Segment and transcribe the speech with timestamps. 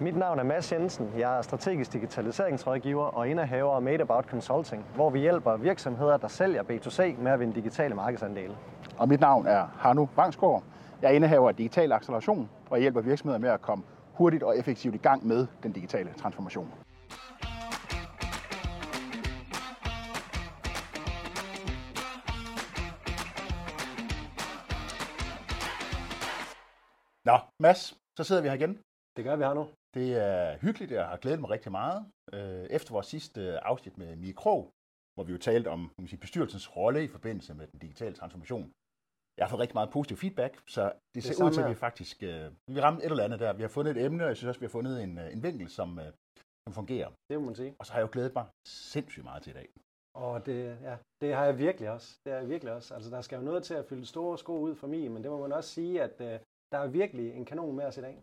[0.00, 1.12] Mit navn er Mads Jensen.
[1.18, 6.28] Jeg er strategisk digitaliseringsrådgiver og indehaver af Made About Consulting, hvor vi hjælper virksomheder, der
[6.28, 8.56] sælger B2C med at vinde digitale markedsandele.
[8.98, 10.62] Og mit navn er Hanu Vangsgaard.
[11.02, 14.58] Jeg er indehaver af Digital Acceleration, og jeg hjælper virksomheder med at komme hurtigt og
[14.58, 16.72] effektivt i gang med den digitale transformation.
[27.24, 28.78] Nå, Mads, så sidder vi her igen.
[29.16, 29.64] Det gør vi her nu.
[29.94, 31.98] Det er hyggeligt, jeg har glædet mig rigtig meget.
[32.32, 33.40] Øh, efter vores sidste
[33.70, 34.62] afsnit med Mie Krog,
[35.14, 38.72] hvor vi jo talte om man sige, bestyrelsens rolle i forbindelse med den digitale transformation.
[39.38, 41.74] Jeg har fået rigtig meget positiv feedback, så det, det ser ud til, at vi
[41.74, 43.52] faktisk øh, vi rammer et eller andet der.
[43.52, 45.42] Vi har fundet et emne, og jeg synes også, vi har fundet en, øh, en
[45.42, 45.88] vinkel, som,
[46.64, 47.08] som fungerer.
[47.28, 47.74] Det må man sige.
[47.78, 48.46] Og så har jeg jo glædet mig
[48.92, 49.68] sindssygt meget til i dag.
[50.26, 52.08] Og det, ja, det har jeg virkelig også.
[52.24, 52.94] Det har jeg virkelig også.
[52.94, 55.30] Altså, der skal jo noget til at fylde store sko ud for mig, men det
[55.30, 56.40] må man også sige, at uh,
[56.72, 58.22] der er virkelig en kanon med os i dag.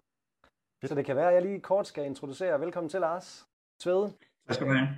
[0.85, 2.59] Så det kan være, at jeg lige kort skal introducere.
[2.59, 3.47] Velkommen til, Lars
[3.79, 4.13] Tvede.
[4.47, 4.89] Tak skal du have.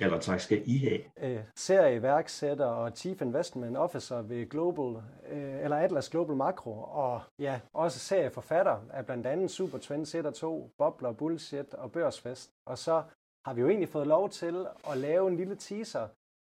[0.00, 1.00] Eller tak skal I have.
[1.36, 7.60] Øh, serieværksætter og Chief Investment Officer ved Global, øh, eller Atlas Global Macro, og ja,
[7.72, 12.50] også serieforfatter af blandt andet Super Trends 1 og 2, Bobler, Bullshit og Børsfest.
[12.66, 13.02] Og så
[13.46, 16.08] har vi jo egentlig fået lov til at lave en lille teaser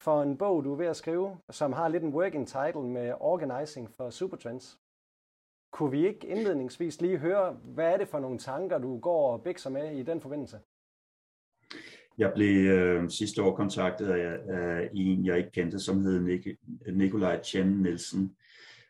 [0.02, 3.14] for en bog, du er ved at skrive, som har lidt en working title med
[3.20, 4.78] Organizing for Supertrends.
[5.72, 9.42] Kunne vi ikke indledningsvis lige høre, hvad er det for nogle tanker, du går og
[9.42, 10.58] bækser med i den forbindelse?
[12.18, 16.92] Jeg blev øh, sidste år kontaktet af, af en, jeg ikke kendte, som hed Nik-
[16.92, 18.36] Nikolaj Chen Nielsen,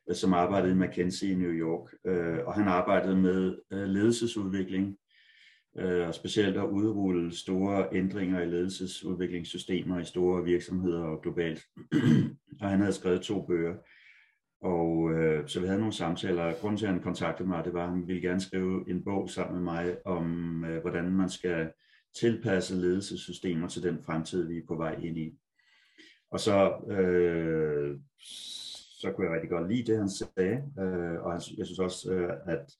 [0.08, 1.94] øh, som arbejdede i McKinsey i New York.
[2.06, 4.96] Øh, og han arbejdede med øh, ledelsesudvikling,
[5.78, 11.60] øh, og specielt at udrulle store ændringer i ledelsesudviklingssystemer i store virksomheder og globalt.
[12.60, 13.74] og han havde skrevet to bøger.
[14.60, 16.54] Og øh, så vi havde nogle samtaler.
[16.60, 19.30] Grunden til, at han kontaktede mig, det var, at han ville gerne skrive en bog
[19.30, 21.70] sammen med mig om, øh, hvordan man skal
[22.20, 25.38] tilpasse ledelsessystemer til den fremtid, vi er på vej ind i.
[26.30, 27.98] Og så, øh,
[29.00, 32.32] så kunne jeg rigtig godt lide det, han sagde, øh, og jeg synes også, øh,
[32.46, 32.76] at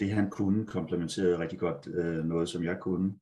[0.00, 3.14] det han kunne komplementerede rigtig godt øh, noget, som jeg kunne.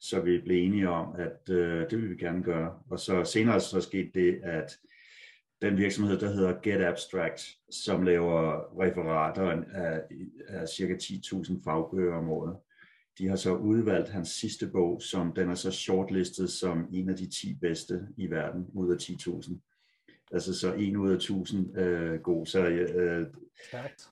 [0.00, 2.78] Så vi blev enige om, at øh, det ville vi gerne gøre.
[2.90, 4.78] Og så senere så skete det, at
[5.62, 10.00] den virksomhed, der hedder Get Abstract, som laver referater af,
[10.48, 12.56] af cirka 10.000 fagbøger om året.
[13.18, 17.16] De har så udvalgt hans sidste bog, som den er så shortlistet som en af
[17.16, 19.54] de 10 bedste i verden ud af 10.000.
[20.32, 22.46] Altså så en ud af 1000 øh, god.
[22.46, 23.26] Så øh,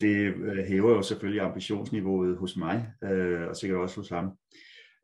[0.01, 4.31] det øh, hæver jo selvfølgelig ambitionsniveauet hos mig, øh, og sikkert også hos ham.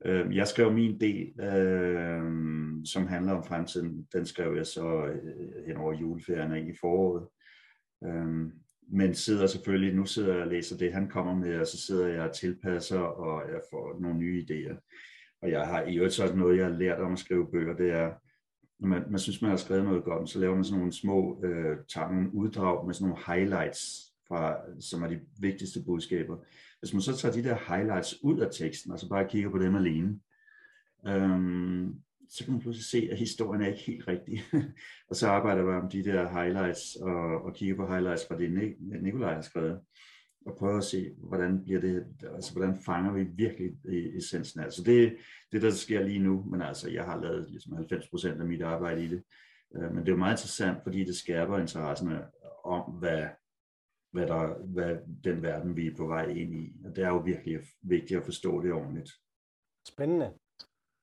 [0.05, 2.23] Øh, jeg skrev min del, øh,
[2.85, 4.07] som handler om fremtiden.
[4.13, 7.27] Den skrev jeg så øh, hen over juleferien i foråret.
[8.05, 8.53] Øh,
[8.89, 12.07] men sidder selvfølgelig, nu sidder jeg og læser det, han kommer med, og så sidder
[12.07, 14.77] jeg og tilpasser, og jeg får nogle nye idéer.
[15.43, 17.91] Og jeg har i øvrigt så noget, jeg har lært om at skrive bøger, det
[17.91, 18.13] er,
[18.79, 21.45] når man, man synes, man har skrevet noget godt, så laver man sådan nogle små
[21.45, 26.37] øh, tange uddrag med sådan nogle highlights, fra, som er de vigtigste budskaber.
[26.83, 29.59] Hvis man så tager de der highlights ud af teksten, og så bare kigger på
[29.59, 30.21] dem alene,
[31.07, 31.95] øhm,
[32.31, 34.43] så kan man pludselig se, at historien er ikke helt rigtig.
[35.11, 38.75] og så arbejder man om de der highlights, og, og kigger på highlights fra det,
[39.03, 39.81] Nikolaj har skrevet,
[40.47, 42.05] og prøver at se, hvordan bliver det,
[42.35, 44.65] altså hvordan fanger vi virkelig e, essensen af.
[44.65, 45.17] Altså det,
[45.53, 49.05] det der sker lige nu, men altså jeg har lavet ligesom 90% af mit arbejde
[49.05, 49.23] i det.
[49.77, 52.13] Øh, men det er jo meget interessant, fordi det skærper interessen
[52.65, 53.27] om, hvad,
[54.13, 56.73] hvad, der, hvad den verden, vi er på vej ind i.
[56.85, 59.11] Og det er jo virkelig vigtigt at forstå det ordentligt.
[59.89, 60.33] Spændende.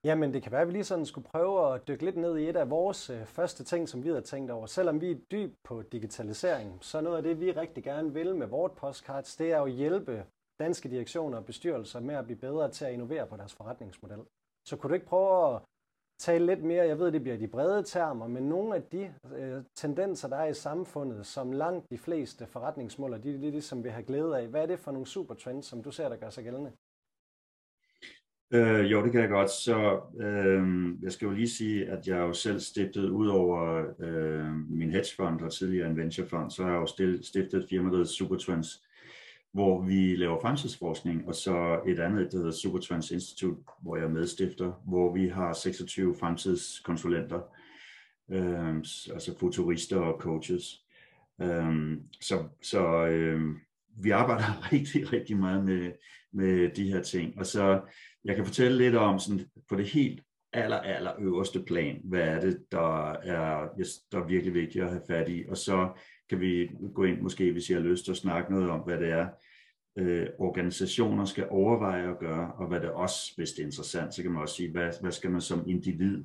[0.04, 2.50] Jamen, det kan være, at vi lige sådan skulle prøve at dykke lidt ned i
[2.50, 4.66] et af vores øh, første ting, som vi har tænkt over.
[4.66, 8.48] Selvom vi er dyb på digitalisering, så noget af det, vi rigtig gerne vil med
[8.48, 10.26] vores postcards, det er jo at hjælpe
[10.60, 14.24] danske direktioner og bestyrelser med at blive bedre til at innovere på deres forretningsmodel.
[14.66, 15.62] Så kunne du ikke prøve at
[16.20, 19.64] tale lidt mere, jeg ved, det bliver de brede termer, men nogle af de øh,
[19.76, 23.84] tendenser, der er i samfundet, som langt de fleste forretningsmåler, de er det, som ligesom
[23.84, 24.48] vi har glæde af.
[24.48, 26.72] Hvad er det for nogle supertrends, som du ser, der gør sig gældende?
[28.54, 29.50] Øh, jo, det kan jeg godt.
[29.50, 30.64] Så øh,
[31.04, 35.42] jeg skal jo lige sige, at jeg jo selv stiftet, ud over øh, min hedgefond
[35.42, 36.86] og tidligere en venturefond, så har jeg jo
[37.22, 38.84] stiftet firmaet firma, der Supertrends,
[39.54, 44.10] hvor vi laver fremtidsforskning, og så et andet, der hedder Supertrans Institute, hvor jeg er
[44.10, 47.42] medstifter, hvor vi har 26 fremtidskonsulenter,
[48.32, 48.78] øh,
[49.14, 50.86] altså futurister og coaches.
[51.42, 53.42] Øh, så så øh,
[53.98, 54.44] vi arbejder
[54.74, 55.92] rigtig, rigtig meget med,
[56.34, 57.40] med de her ting.
[57.40, 57.82] Og så
[58.26, 60.22] jeg kan fortælle lidt om sådan, på det helt
[60.54, 63.68] aller, aller øverste plan, hvad er det, der er,
[64.12, 65.46] der er virkelig vigtigt at have fat i.
[65.50, 65.90] Og så
[66.30, 68.98] kan vi gå ind, måske hvis I har lyst til at snakke noget om, hvad
[68.98, 69.28] det er,
[69.98, 74.22] øh, organisationer skal overveje at gøre, og hvad det også, hvis det er interessant, så
[74.22, 76.24] kan man også sige, hvad, hvad skal man som individ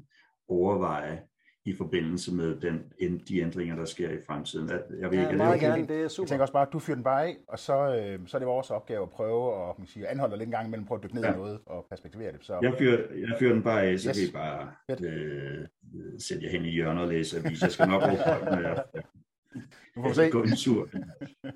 [0.48, 1.22] overveje
[1.66, 2.82] i forbindelse med den,
[3.28, 4.68] de ændringer, der sker i fremtiden.
[4.68, 6.24] Jeg ved ja, ikke, meget det, gerne, det er super.
[6.24, 8.38] Jeg tænker også bare, at du fyrer den bare af, og så, øh, så er
[8.38, 11.02] det vores opgave at prøve at man siger, anholde lidt en gang imellem, prøve at
[11.02, 11.32] dykke ned ja.
[11.32, 12.44] i noget og perspektivere det.
[12.44, 12.58] Så...
[12.62, 14.18] Jeg, fyrer, jeg fyrer den bare af, så yes.
[14.18, 15.66] kan I bare øh,
[16.18, 17.62] sætte jer hen i hjørnet og læse avis.
[17.62, 18.84] Jeg skal nok opholde, når jeg,
[19.96, 20.30] du får se.
[20.30, 20.88] gå en tur.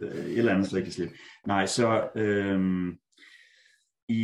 [0.02, 1.14] Øh, et eller andet, så jeg kan slippe.
[1.46, 2.98] Nej, så øhm,
[4.08, 4.22] i,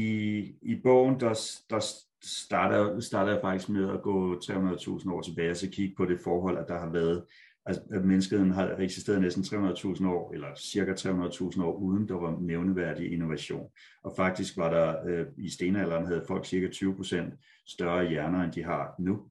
[0.62, 1.40] i bogen, der,
[1.70, 1.80] der
[2.24, 6.20] starter, starter jeg faktisk med at gå 300.000 år tilbage og så kigge på det
[6.24, 7.24] forhold, at der har været,
[7.66, 12.38] altså, at menneskeheden har eksisteret næsten 300.000 år, eller cirka 300.000 år, uden der var
[12.40, 13.70] nævneværdig innovation.
[14.04, 18.62] Og faktisk var der øh, i stenalderen havde folk cirka 20% større hjerner, end de
[18.62, 19.22] har nu.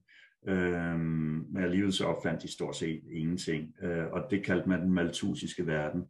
[0.48, 4.92] Øhm, men alligevel så opfandt de stort set ingenting, øh, og det kaldte man den
[4.92, 6.02] maltusiske verden.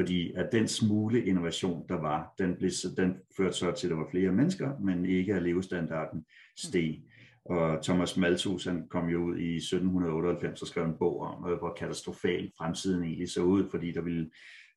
[0.00, 3.96] Fordi at den smule innovation, der var, den, blev, den førte så til, at der
[3.96, 6.24] var flere mennesker, men ikke at levestandarden
[6.58, 7.02] steg.
[7.44, 11.58] Og Thomas Malthus han kom jo ud i 1798 og skrev en bog om, øh,
[11.58, 14.30] hvor katastrofal fremtiden egentlig så ud, fordi der ville,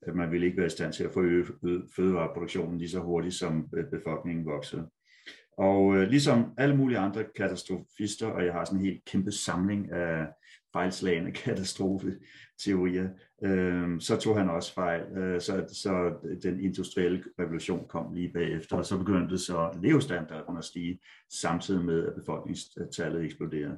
[0.08, 1.46] øh, man ville ikke være i stand til at forøge
[1.96, 4.90] fødevareproduktionen lige så hurtigt, som øh, befolkningen voksede.
[5.57, 9.92] Og øh, ligesom alle mulige andre katastrofister, og jeg har sådan en helt kæmpe samling
[9.92, 10.28] af
[10.74, 13.10] fejlslagende katastrofeteorier,
[13.44, 15.02] øh, så tog han også fejl.
[15.18, 16.13] Øh, så, så
[16.44, 21.00] den industrielle revolution kom lige bagefter, og så begyndte så levestandarden at stige,
[21.30, 23.78] samtidig med, at befolkningstallet eksploderede.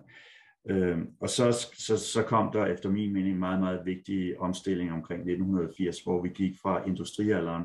[0.69, 5.19] Øh, og så, så, så kom der efter min mening meget, meget vigtige omstilling omkring
[5.19, 7.63] 1980, hvor vi gik fra industrialderen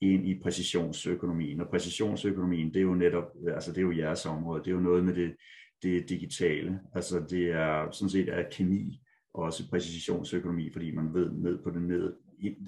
[0.00, 1.60] ind i præcisionsøkonomien.
[1.60, 4.80] Og præcisionsøkonomien, det er jo netop, altså det er jo jeres område, det er jo
[4.80, 5.36] noget med det,
[5.82, 6.80] det digitale.
[6.94, 9.00] Altså det er sådan set er kemi,
[9.34, 12.12] og også præcisionsøkonomi, fordi man ved ned på det ned,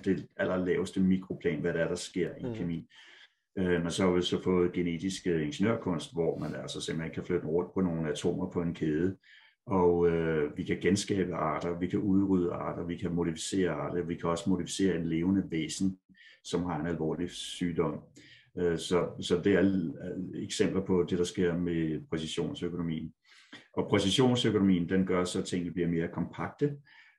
[0.05, 2.55] det allerlaveste mikroplan, hvad der er, der sker i mm.
[2.55, 2.89] kemi.
[3.59, 7.47] Øh, men så har vi så fået genetisk ingeniørkunst, hvor man altså simpelthen kan flytte
[7.47, 9.17] rundt på nogle atomer på en kæde,
[9.67, 14.15] og øh, vi kan genskabe arter, vi kan udrydde arter, vi kan modificere arter, vi
[14.15, 15.99] kan også modificere en levende væsen,
[16.45, 18.01] som har en alvorlig sygdom.
[18.59, 23.13] Øh, så, så det er øh, eksempler på det, der sker med præcisionsøkonomien.
[23.77, 26.77] Og præcisionsøkonomien, den gør så, at tingene bliver mere kompakte,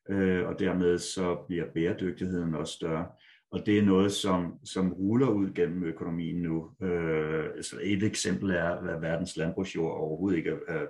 [0.09, 3.07] øh, og dermed så bliver bæredygtigheden også større.
[3.51, 6.71] Og det er noget, som, som ruller ud gennem økonomien nu.
[6.81, 10.85] Øh, så et eksempel er, at verdens landbrugsjord overhovedet ikke er,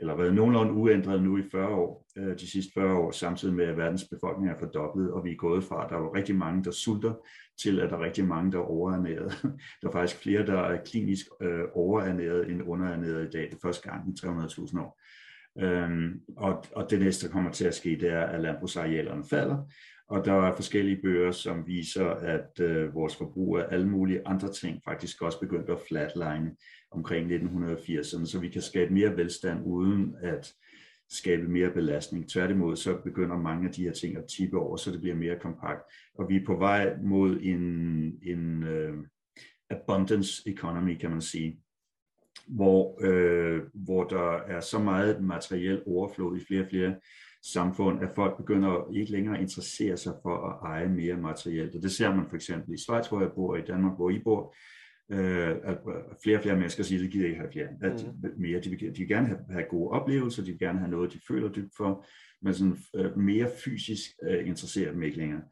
[0.00, 3.64] eller været nogenlunde uændret nu i 40 år, øh, de sidste 40 år, samtidig med
[3.64, 6.64] at verdens befolkning er fordoblet, og vi er gået fra, at der er rigtig mange,
[6.64, 7.14] der sulter,
[7.62, 9.32] til at der er rigtig mange, der er overernæret.
[9.82, 13.42] Der er faktisk flere, der er klinisk øh, overernæret end underernæret i dag.
[13.42, 15.00] Det er første gang i 300.000 år.
[15.60, 19.66] Øhm, og, og det næste, der kommer til at ske, det er, at landbrugsarealerne falder,
[20.08, 24.52] og der er forskellige bøger, som viser, at øh, vores forbrug af alle mulige andre
[24.52, 26.50] ting faktisk også begyndte at flatline
[26.90, 30.54] omkring 1980'erne, så vi kan skabe mere velstand uden at
[31.10, 32.28] skabe mere belastning.
[32.28, 35.38] Tværtimod så begynder mange af de her ting at tippe over, så det bliver mere
[35.38, 35.80] kompakt.
[36.14, 37.62] Og vi er på vej mod en,
[38.22, 38.98] en uh,
[39.70, 41.60] abundance economy, kan man sige,
[42.48, 46.94] hvor, uh, hvor der er så meget materiel overflod i flere og flere
[47.42, 51.74] samfund, at folk begynder ikke længere at interessere sig for at eje mere materielt.
[51.74, 54.18] Og det ser man for eksempel i Schweiz, hvor jeg bor, i Danmark, hvor I
[54.18, 54.54] bor,
[55.10, 55.78] øh, at
[56.22, 58.40] flere og flere mennesker siger, at de gider ikke have flere, at mm.
[58.40, 58.60] mere.
[58.60, 61.20] De vil, de vil gerne have, have gode oplevelser, de vil gerne have noget, de
[61.28, 62.06] føler dybt for,
[62.42, 65.42] men sådan øh, mere fysisk øh, interesserer dem ikke længere.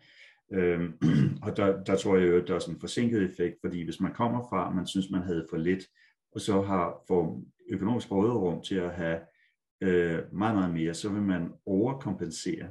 [0.53, 0.93] Øhm,
[1.45, 4.01] og der, der tror jeg jo, at der er sådan en forsinket effekt, fordi hvis
[4.01, 5.85] man kommer fra, at man synes, man havde for lidt,
[6.33, 9.19] og så har for økonomisk råderum til at have
[9.81, 12.69] øh, meget, meget mere, så vil man overkompensere.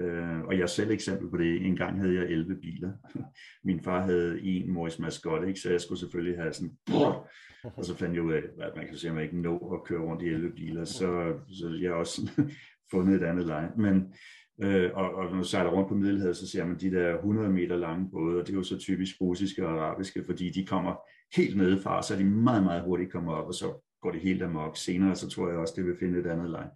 [0.00, 1.66] Øh, og jeg er selv eksempel på det.
[1.66, 2.92] En gang havde jeg 11 biler.
[3.66, 5.60] Min far havde en Morris Mascot, ikke?
[5.60, 7.28] så jeg skulle selvfølgelig have sådan, brrr,
[7.76, 9.84] og så fandt jeg ud af, at man kan se, at man ikke nå at
[9.84, 12.30] køre rundt i 11 biler, så, så jeg har også
[12.92, 13.70] fundet et andet leje.
[13.76, 14.14] Men,
[14.62, 17.48] øh, og, og når du sejler rundt på Middelhavet, så ser man de der 100
[17.48, 20.94] meter lange både, og det er jo så typisk russiske og arabiske, fordi de kommer
[21.36, 24.42] helt nedefra, så er de meget, meget hurtigt kommer op, og så går det helt
[24.42, 24.76] amok.
[24.76, 26.68] Senere, så tror jeg også, det vil finde et andet leje.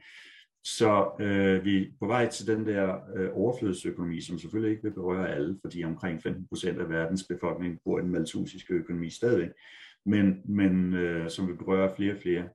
[0.65, 4.95] Så øh, vi er på vej til den der øh, overflødsøkonomi, som selvfølgelig ikke vil
[4.95, 9.51] berøre alle, fordi omkring 15 procent af verdens befolkning bor i den maltusiske økonomi stadigvæk,
[10.07, 12.49] men, men øh, som vil berøre flere og flere.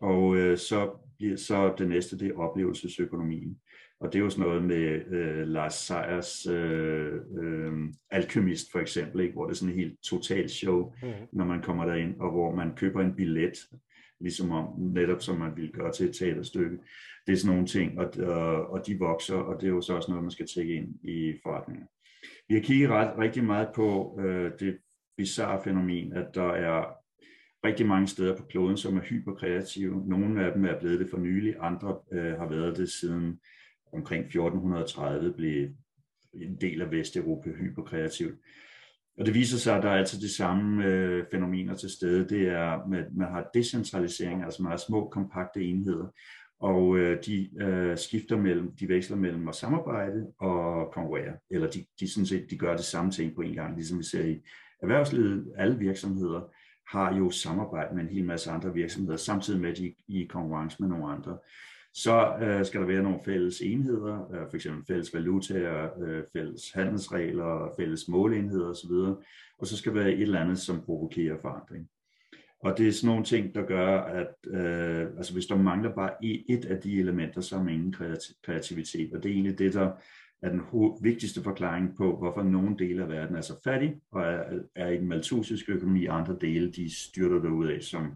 [0.00, 3.58] Og øh, så bliver så det næste, det er oplevelsesøkonomien.
[4.00, 7.72] Og det er jo sådan noget med øh, Lars Seiers øh, øh,
[8.10, 9.34] Alkymist for eksempel, ikke?
[9.34, 11.08] hvor det er sådan et helt totalt show, mm.
[11.32, 13.58] når man kommer derind, og hvor man køber en billet,
[14.20, 16.78] ligesom om netop som man ville gøre til et teaterstykke.
[17.26, 19.94] Det er sådan nogle ting, og, og, og de vokser, og det er jo så
[19.94, 21.86] også noget, man skal tjekke ind i forretningen.
[22.48, 24.78] Vi har kigget ret, rigtig meget på øh, det
[25.16, 26.84] bizarre fænomen, at der er
[27.64, 30.08] rigtig mange steder på kloden, som er hyperkreative.
[30.08, 33.40] Nogle af dem er blevet det for nylig, andre øh, har været det siden
[33.92, 35.68] omkring 1430, blev
[36.34, 38.38] en del af Vesteuropa hyperkreativt.
[39.18, 42.28] Og det viser sig, at der er altså de samme øh, fænomener til stede.
[42.28, 46.06] Det er, at man har decentralisering, altså man har små, kompakte enheder,
[46.60, 51.84] og øh, de øh, skifter mellem, de veksler mellem at samarbejde og konkurrere, eller de,
[52.00, 54.40] de, sådan set, de gør det samme ting på en gang, ligesom vi ser i
[54.82, 55.52] erhvervslivet.
[55.56, 56.40] Alle virksomheder
[56.90, 60.26] har jo samarbejde med en hel masse andre virksomheder, samtidig med at de er i
[60.30, 61.38] konkurrence med nogle andre.
[61.96, 64.66] Så øh, skal der være nogle fælles enheder, øh, f.eks.
[64.88, 68.90] fælles valutaer, øh, fælles handelsregler, fælles måleenheder osv.
[69.58, 71.88] Og så skal der være et eller andet, som provokerer forandring.
[72.60, 76.24] Og det er sådan nogle ting, der gør, at øh, altså hvis der mangler bare
[76.48, 77.94] et af de elementer, så er man ingen
[78.44, 79.14] kreativitet.
[79.14, 79.92] Og det er egentlig det, der
[80.42, 80.60] er den
[81.02, 84.96] vigtigste forklaring på, hvorfor nogle dele af verden er så fattig og er, er i
[84.96, 88.12] den maltusiske økonomi, og andre dele de styrter derud af, som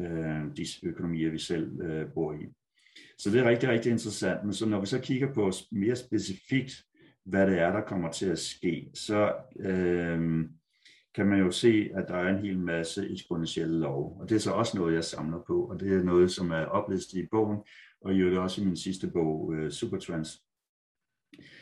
[0.00, 2.57] øh, de økonomier, vi selv øh, bor i.
[3.18, 4.44] Så det er rigtig, rigtig interessant.
[4.44, 6.72] Men så når vi så kigger på mere specifikt,
[7.24, 10.44] hvad det er, der kommer til at ske, så øh,
[11.14, 14.16] kan man jo se, at der er en hel masse eksponentielle lov.
[14.20, 16.64] Og det er så også noget, jeg samler på, og det er noget, som er
[16.64, 17.58] oplistet i bogen,
[18.00, 20.42] og i øvrigt også i min sidste bog, øh, Supertrans.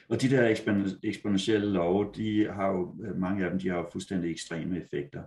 [0.08, 0.56] Og de der
[1.02, 5.22] eksponentielle love, de har jo, øh, mange af dem, de har jo fuldstændig ekstreme effekter.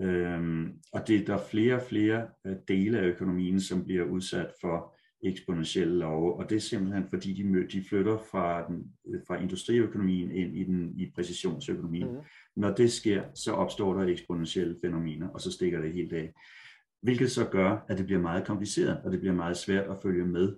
[0.00, 4.52] Øhm, og det er der flere og flere øh, dele af økonomien, som bliver udsat
[4.60, 8.92] for eksponentielle love, og det er simpelthen fordi, de, de flytter fra, den,
[9.26, 12.12] fra industriøkonomien ind i, den, i præcisionsøkonomien.
[12.12, 12.18] Mm.
[12.56, 16.32] Når det sker, så opstår der eksponentielle fænomener, og så stikker det helt af.
[17.02, 20.26] Hvilket så gør, at det bliver meget kompliceret, og det bliver meget svært at følge
[20.26, 20.56] med.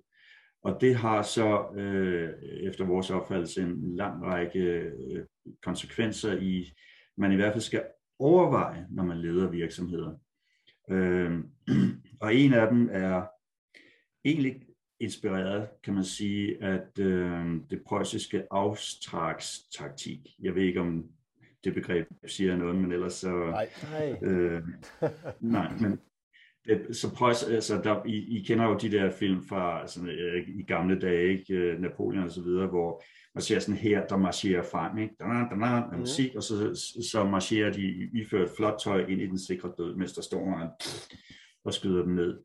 [0.65, 2.31] Og det har så øh,
[2.63, 5.25] efter vores opfattelse en lang række øh,
[5.63, 6.73] konsekvenser i,
[7.17, 7.83] man i hvert fald skal
[8.19, 10.15] overveje, når man leder virksomheder.
[10.91, 11.39] Øh,
[12.21, 13.27] og en af dem er
[14.25, 14.63] egentlig
[15.01, 20.19] inspireret, kan man sige, at øh, det preussiske afstragstaktik.
[20.43, 21.05] Jeg ved ikke, om
[21.65, 23.31] det begreb siger noget, men ellers så...
[23.91, 24.19] Nej.
[24.23, 24.63] Øh,
[25.41, 25.99] nej, men
[26.65, 30.49] det, så Preuss, altså der, I, I kender jo de der film fra altså, øh,
[30.49, 31.55] i gamle dage, ikke?
[31.55, 33.03] Øh, Napoleon og så videre, hvor
[33.35, 35.15] man ser sådan her, der marcherer frem, ikke?
[35.21, 36.75] Da, da, da, med musik, og så,
[37.13, 40.71] så marcherer de iført flot tøj ind i den sikre død, mens der står og,
[41.65, 42.39] og skyder dem ned.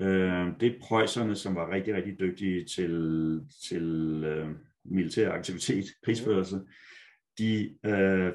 [0.00, 3.84] Øh, det er preusserne, som var rigtig, rigtig dygtige til, til
[4.24, 4.48] øh,
[4.84, 6.60] militær aktivitet, krigsførelse.
[7.38, 8.32] De, øh,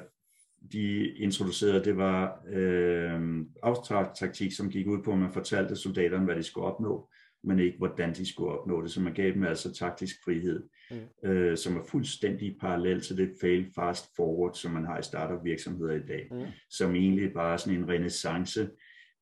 [0.72, 6.36] de introducerede, det var øh, taktik, som gik ud på, at man fortalte soldaterne, hvad
[6.36, 7.08] de skulle opnå,
[7.44, 8.90] men ikke hvordan de skulle opnå det.
[8.90, 11.30] Så man gav dem altså taktisk frihed, mm.
[11.30, 15.44] øh, som er fuldstændig parallel til det fail fast forward, som man har i startup
[15.44, 16.46] virksomheder i dag, mm.
[16.70, 18.68] som egentlig bare er sådan en renaissance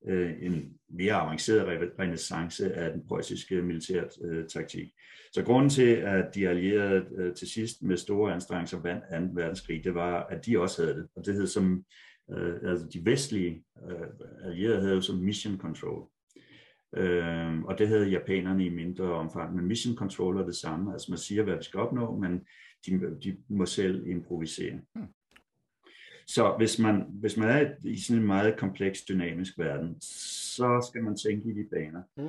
[0.08, 4.88] øh, en mere avanceret renaissance af den preussiske militære øh, taktik.
[5.32, 9.40] Så grunden til, at de allierede øh, til sidst med store anstrengelser vandt 2.
[9.40, 11.08] verdenskrig, det var, at de også havde det.
[11.16, 11.84] Og det hed som,
[12.32, 14.06] øh, altså de vestlige øh,
[14.44, 16.08] allierede havde jo som mission control.
[16.96, 19.56] Øh, og det havde japanerne i mindre omfang.
[19.56, 20.92] Men mission control er det samme.
[20.92, 22.40] Altså man siger, hvad vi skal opnå, men
[22.86, 24.80] de, de må selv improvisere.
[24.94, 25.06] Hmm.
[26.26, 31.02] Så hvis man, hvis man er i sådan en meget kompleks dynamisk verden, så skal
[31.02, 32.02] man tænke i de baner.
[32.16, 32.28] Mm.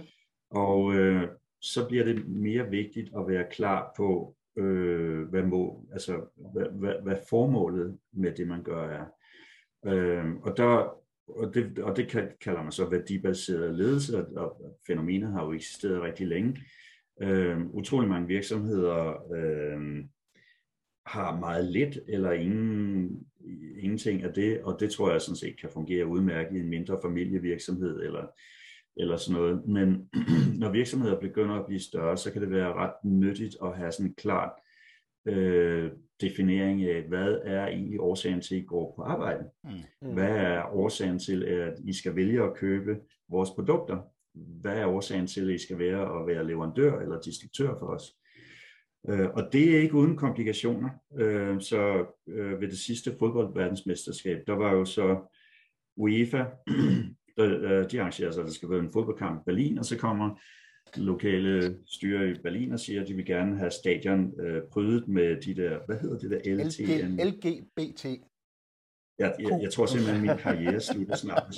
[0.49, 1.27] Og øh,
[1.61, 6.21] så bliver det mere vigtigt at være klar på, øh, hvad, må, altså,
[6.53, 9.05] hvad, hvad, hvad formålet med det, man gør er.
[9.85, 10.97] Øh, og der,
[11.27, 12.07] og det, og det
[12.41, 16.61] kalder man så værdibaseret ledelse, og fænomenet har jo eksisteret rigtig længe.
[17.21, 20.05] Øh, utrolig mange virksomheder øh,
[21.05, 23.27] har meget lidt eller ingen,
[23.77, 26.99] ingenting af det, og det tror jeg sådan set kan fungere udmærket i en mindre
[27.03, 28.25] familievirksomhed eller,
[28.97, 29.67] eller sådan noget.
[29.67, 30.09] Men
[30.61, 34.05] når virksomheder begynder at blive større, så kan det være ret nyttigt at have sådan
[34.05, 34.61] en klar
[35.27, 39.49] øh, definering af, hvad er egentlig årsagen til, at I går på arbejde?
[39.63, 40.13] Mm.
[40.13, 42.97] Hvad er årsagen til, at I skal vælge at købe
[43.29, 44.01] vores produkter?
[44.33, 48.03] Hvad er årsagen til, at I skal være at være leverandør eller distriktør for os?
[49.09, 50.89] Øh, og det er ikke uden komplikationer.
[51.17, 55.19] Øh, så øh, ved det sidste fodboldverdensmesterskab, der var jo så
[55.97, 56.43] UEFA,
[57.37, 60.39] der, de arrangerer sig, at der skal være en fodboldkamp i Berlin, og så kommer
[60.95, 65.41] lokale styre i Berlin og siger, at de vil gerne have stadion øh, prydet med
[65.41, 67.27] de der, hvad hedder det der, LTN?
[67.27, 68.05] LG, LGBT.
[69.19, 71.43] Jeg, jeg, jeg tror simpelthen, at min karriere slutter snart.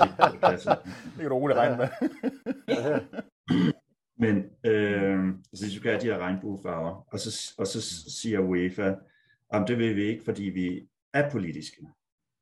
[1.15, 1.89] det kan du roligt regne med.
[4.17, 7.81] Men øh, så skal have de her regnbuefarver, og så, og så
[8.11, 8.95] siger UEFA,
[9.53, 11.87] at det vil vi ikke, fordi vi er politiske.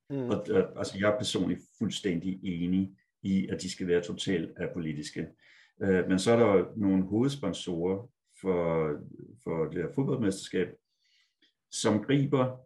[0.09, 0.29] Mm.
[0.29, 5.27] Og, øh, altså, jeg er personligt fuldstændig enig i, at de skal være totalt apolitiske.
[5.81, 8.09] Øh, men så er der nogle hovedsponsorer
[8.41, 8.89] for,
[9.43, 10.67] for det her fodboldmesterskab,
[11.71, 12.57] som griber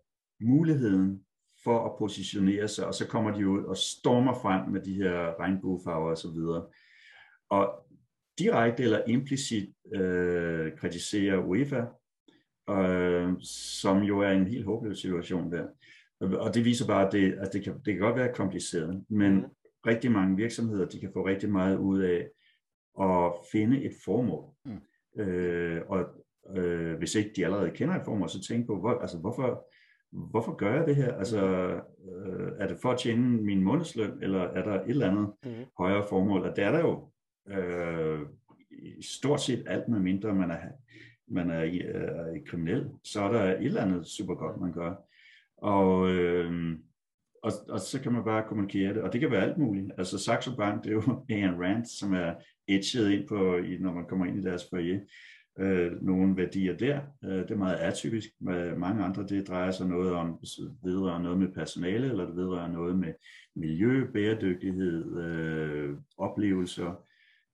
[0.42, 1.24] muligheden
[1.64, 5.40] for at positionere sig, og så kommer de ud og stormer frem med de her
[5.40, 6.28] regnbuefarver osv.
[6.28, 6.74] Og,
[7.50, 7.87] og
[8.39, 11.84] direkte eller implicit øh, kritiserer UEFA,
[12.70, 13.34] øh,
[13.79, 15.67] som jo er en helt håbløs situation der.
[16.20, 19.34] Og det viser bare, at det, at det, kan, det kan godt være kompliceret, men
[19.34, 19.46] mm.
[19.88, 22.29] rigtig mange virksomheder, de kan få rigtig meget ud af
[23.01, 24.46] at finde et formål.
[24.65, 25.22] Mm.
[25.22, 26.06] Øh, og
[26.58, 29.67] øh, hvis ikke de allerede kender et formål, så tænk på, hvor, altså, hvorfor,
[30.12, 31.13] hvorfor gør jeg det her?
[31.13, 31.46] Altså,
[32.15, 35.65] øh, er det for at tjene min månedsløn, eller er der et eller andet mm.
[35.77, 36.41] højere formål?
[36.41, 37.12] Og det er der jo
[37.50, 38.20] øh,
[39.01, 40.62] stort set alt, med mindre man er,
[41.27, 44.96] man er, øh, er, kriminel, så er der et eller andet super godt, man gør.
[45.58, 46.80] Og, øh,
[47.44, 49.92] og, og så kan man bare kommunikere det, og det kan være alt muligt.
[49.98, 52.34] Altså Saxo Bank, det er jo Ayn Rand, som er
[52.68, 55.00] etchet ind på, når man kommer ind i deres foyer,
[55.60, 57.01] øh, nogle værdier der.
[57.24, 58.30] Øh, det er meget atypisk.
[58.39, 60.39] Med mange andre, det drejer sig noget om,
[60.84, 63.13] vedrører noget med personale, eller det vedrører noget med
[63.56, 67.07] miljø, bæredygtighed, øh, oplevelser,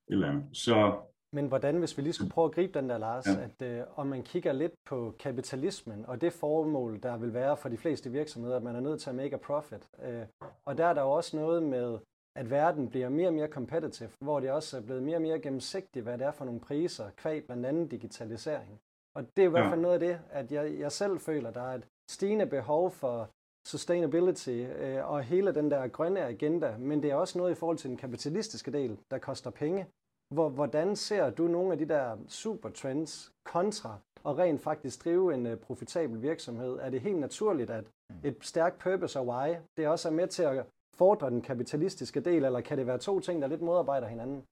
[0.08, 0.44] eller andet.
[0.52, 1.00] Så
[1.34, 3.42] men hvordan, hvis vi lige skulle prøve at gribe den der, Lars, ja.
[3.42, 7.68] at øh, om man kigger lidt på kapitalismen og det formål, der vil være for
[7.68, 9.88] de fleste virksomheder, at man er nødt til at make a profit.
[10.02, 10.22] Øh,
[10.64, 11.98] og der er der jo også noget med,
[12.36, 15.40] at verden bliver mere og mere competitive, hvor det også er blevet mere og mere
[15.40, 18.80] gennemsigtigt, hvad det er for nogle priser, kvæg blandt andet digitalisering.
[19.16, 19.82] Og det er i hvert fald ja.
[19.82, 23.30] noget af det, at jeg, jeg selv føler, der er et stigende behov for
[23.66, 27.78] sustainability øh, og hele den der grønne agenda, men det er også noget i forhold
[27.78, 29.86] til den kapitalistiske del, der koster penge.
[30.34, 35.34] Hvor, hvordan ser du nogle af de der super trends kontra og rent faktisk drive
[35.34, 36.78] en uh, profitabel virksomhed?
[36.80, 37.84] Er det helt naturligt, at
[38.24, 42.44] et stærkt purpose og why, det også er med til at fordre den kapitalistiske del,
[42.44, 44.42] eller kan det være to ting, der lidt modarbejder hinanden?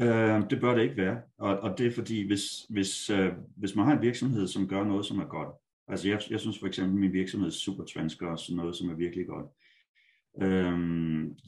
[0.00, 3.76] Øh, det bør det ikke være, og, og det er fordi, hvis, hvis, øh, hvis
[3.76, 5.48] man har en virksomhed, som gør noget, som er godt,
[5.88, 8.94] altså jeg, jeg synes for eksempel, at min virksomhed Supertrans gør sådan noget, som er
[8.94, 9.46] virkelig godt,
[10.42, 11.38] Øhm,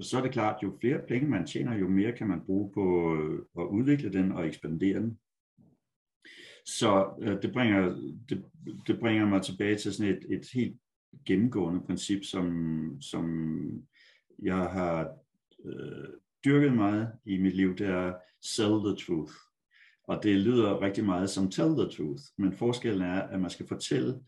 [0.00, 3.16] så er det klart, jo flere penge man tjener, jo mere kan man bruge på
[3.16, 5.18] øh, at udvikle den og ekspandere den.
[6.66, 7.96] Så øh, det, bringer,
[8.28, 8.44] det,
[8.86, 10.76] det bringer mig tilbage til sådan et, et helt
[11.26, 13.26] gennemgående princip, som, som
[14.42, 15.08] jeg har
[15.64, 16.08] øh,
[16.44, 19.32] dyrket meget i mit liv, det er sell the truth.
[20.06, 23.66] Og det lyder rigtig meget som tell the truth, men forskellen er, at man skal
[23.68, 24.20] fortælle,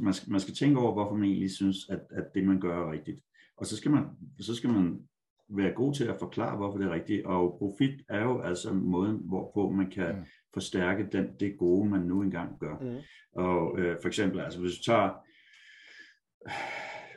[0.00, 2.86] man skal, man skal tænke over, hvorfor man egentlig synes, at, at det man gør
[2.86, 3.20] er rigtigt.
[3.56, 4.04] Og så skal man,
[4.40, 4.98] så skal man
[5.48, 7.26] være god til at forklare, hvorfor det er rigtigt.
[7.26, 10.24] Og profit er jo altså måden, hvorpå man kan mm.
[10.54, 12.78] forstærke den, det gode, man nu engang gør.
[12.80, 12.98] Mm.
[13.32, 15.10] Og øh, for eksempel, altså hvis du tager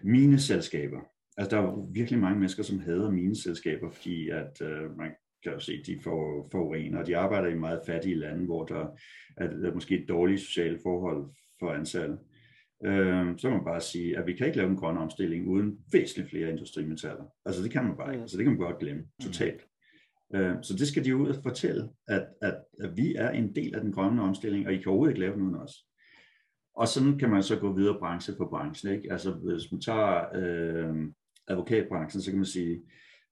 [0.04, 0.99] mine selskaber,
[1.38, 5.12] altså der er virkelig mange mennesker, som hader mine selskaber, fordi at øh, man
[5.46, 8.88] kan jo se, de får forurener, og de arbejder i meget fattige lande, hvor der
[9.38, 11.26] er, der er måske dårlige sociale forhold
[11.60, 12.18] for ansatte
[12.86, 15.78] øh, så må man bare sige, at vi kan ikke lave en grøn omstilling uden
[15.92, 17.24] væsentligt flere industrimetaller.
[17.46, 18.22] Altså det kan man bare ikke.
[18.22, 19.26] Altså det kan man godt glemme mm.
[19.26, 19.66] totalt.
[20.36, 23.76] Øh, så det skal de ud og fortælle, at, at, at vi er en del
[23.76, 25.74] af den grønne omstilling, og I kan overhovedet ikke lave den uden os.
[26.76, 28.96] Og sådan kan man så gå videre branche for branche.
[28.96, 29.12] Ikke?
[29.12, 30.96] Altså hvis man tager øh,
[31.48, 32.82] advokatbranchen, så kan man sige,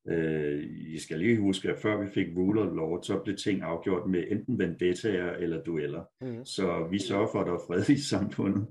[0.09, 3.61] øh, I skal lige huske, at før vi fik rule of law, så blev ting
[3.61, 6.03] afgjort med enten vendettaer eller dueller.
[6.21, 6.45] Mm.
[6.45, 8.67] Så vi sørger for, at der er fred i samfundet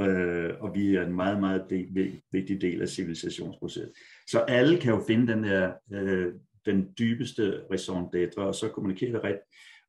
[0.00, 3.94] øh, og vi er en meget, meget de, vigtig del af civilisationsprocessen.
[4.26, 6.32] Så alle kan jo finde den der, øh,
[6.66, 9.38] den dybeste raison d'être, og så kommunikere det ret,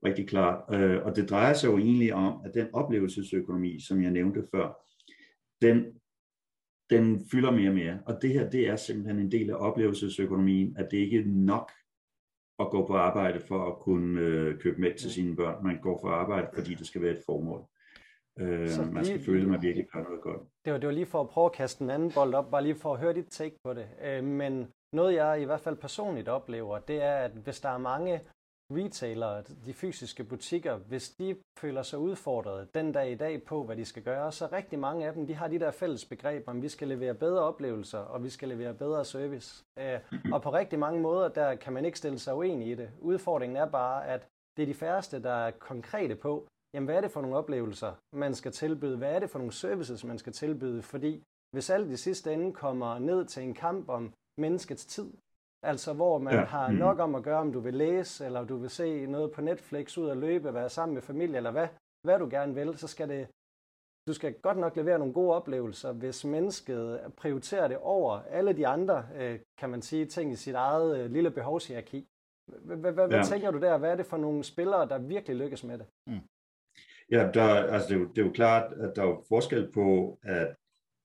[0.06, 0.76] rigtig klart.
[0.76, 4.86] Øh, og det drejer sig jo egentlig om, at den oplevelsesøkonomi, som jeg nævnte før,
[5.62, 5.86] den,
[6.90, 8.00] den fylder mere og mere.
[8.06, 11.72] Og det her, det er simpelthen en del af oplevelsesøkonomien, at det ikke er nok
[12.60, 15.64] at gå på arbejde for at kunne øh, købe mælk til sine børn.
[15.64, 17.66] Man går på arbejde, fordi det skal være et formål.
[18.40, 20.42] Øh, så man skal føle, at man virkelig gør noget godt.
[20.66, 22.64] Det var, det var lige for at prøve at kaste en anden bold op, bare
[22.64, 23.88] lige for at høre dit take på det.
[24.04, 27.78] Øh, men noget jeg i hvert fald personligt oplever, det er, at hvis der er
[27.78, 28.22] mange
[28.72, 33.76] retailer, de fysiske butikker, hvis de føler sig udfordret den dag i dag på, hvad
[33.76, 36.62] de skal gøre, så rigtig mange af dem, de har de der fælles begreber, om
[36.62, 39.66] vi skal levere bedre oplevelser, og vi skal levere bedre service.
[39.80, 40.00] Øh,
[40.34, 42.90] og på rigtig mange måder, der kan man ikke stille sig uenig i det.
[43.02, 44.28] Udfordringen er bare, at
[44.58, 47.94] det er de færreste, der er konkrete på, jamen hvad er det for nogle oplevelser,
[48.14, 48.98] man skal tilbyde?
[48.98, 50.82] Hvad er det for nogle services, man skal tilbyde?
[50.82, 55.12] Fordi hvis alt i sidste ende kommer ned til en kamp om menneskets tid,
[55.64, 56.44] altså hvor man ja.
[56.44, 56.78] har mm.
[56.78, 59.98] nok om at gøre, om du vil læse, eller du vil se noget på Netflix,
[59.98, 61.68] ud og løbe, være sammen med familie, eller hvad,
[62.04, 63.28] hvad du gerne vil, så skal det
[64.10, 68.68] du skal godt nok levere nogle gode oplevelser, hvis mennesket prioriterer det over alle de
[68.68, 72.08] andre, øh, kan man sige, ting i sit eget øh, lille behovshierarki.
[72.64, 73.78] Hvad tænker du der?
[73.78, 75.86] Hvad er det for nogle spillere, der virkelig lykkes med det?
[76.08, 76.20] Mm.
[77.12, 80.20] Ja, der, altså det, er jo, det er jo klart, at der er forskel på
[80.24, 80.56] at,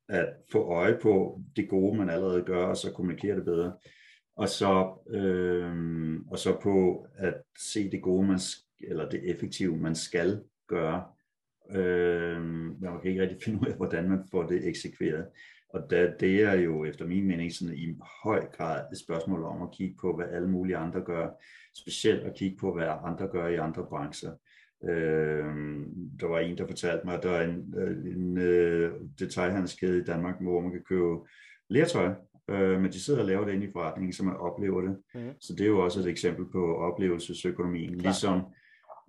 [0.08, 3.72] at få øje på det gode, man allerede gør, og så kommunikere det bedre.
[4.36, 8.38] Og så, øh, og så på at se det gode, man,
[8.80, 11.04] eller det effektive, man skal gøre.
[11.70, 12.42] Øh,
[12.80, 15.26] man kan ikke rigtig finde ud af, hvordan man får det eksekveret.
[15.68, 19.62] Og da, det er jo efter min mening sådan i høj grad et spørgsmål om
[19.62, 21.28] at kigge på, hvad alle mulige andre gør.
[21.76, 24.32] Specielt at kigge på, hvad andre gør i andre brancher.
[24.84, 25.44] Øh,
[26.20, 30.04] der var en, der fortalte mig, at der er en, øh, en øh, detaljhandelskæde i
[30.04, 31.18] Danmark, hvor man kan købe
[31.68, 32.14] lertøj,
[32.50, 34.96] øh, men de sidder og laver det inde i forretningen, så man oplever det.
[35.14, 35.30] Mm.
[35.40, 37.92] Så det er jo også et eksempel på oplevelsesøkonomien.
[37.92, 38.02] Klar.
[38.02, 38.40] Ligesom,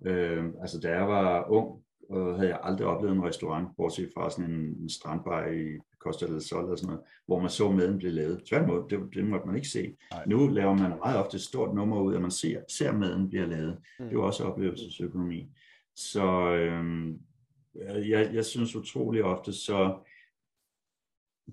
[0.06, 4.30] øh, altså da jeg var ung, og havde jeg aldrig oplevet en restaurant, bortset fra
[4.30, 7.98] sådan en, en strandbar i Costa del Sol og sådan noget, hvor man så maden
[7.98, 8.42] blive lavet.
[8.48, 9.96] Tværtimod, det, det måtte man ikke se.
[10.10, 10.24] Nej.
[10.26, 13.46] Nu laver man meget ofte et stort nummer ud, at man ser, ser maden bliver
[13.46, 13.78] lavet.
[13.98, 14.04] Mm.
[14.04, 15.48] Det er jo også oplevelsesøkonomi.
[15.96, 17.14] Så øh,
[18.10, 19.94] jeg, jeg synes utrolig ofte, så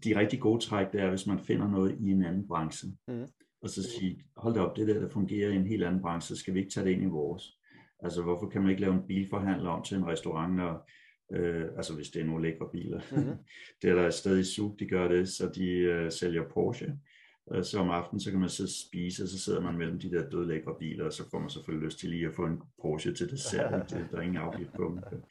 [0.03, 2.87] de rigtig gode træk, det er, hvis man finder noget i en anden branche.
[3.07, 3.25] Mm.
[3.61, 6.35] Og så sige, hold da op, det der, der fungerer i en helt anden branche,
[6.35, 7.57] så skal vi ikke tage det ind i vores.
[7.99, 10.89] Altså, hvorfor kan man ikke lave en bilforhandler om til en restaurant, når,
[11.33, 13.01] øh, altså hvis det er nogle lækre biler.
[13.11, 13.35] Mm-hmm.
[13.81, 16.99] det er der et sted i Zug, de gør det, så de øh, sælger Porsche.
[17.53, 20.11] Øh, så om aftenen, så kan man så spise, og så sidder man mellem de
[20.11, 22.61] der døde lækre biler, og så får man selvfølgelig lyst til lige at få en
[22.81, 23.89] Porsche til dessert.
[23.89, 25.21] det, der er ingen afgift på dem.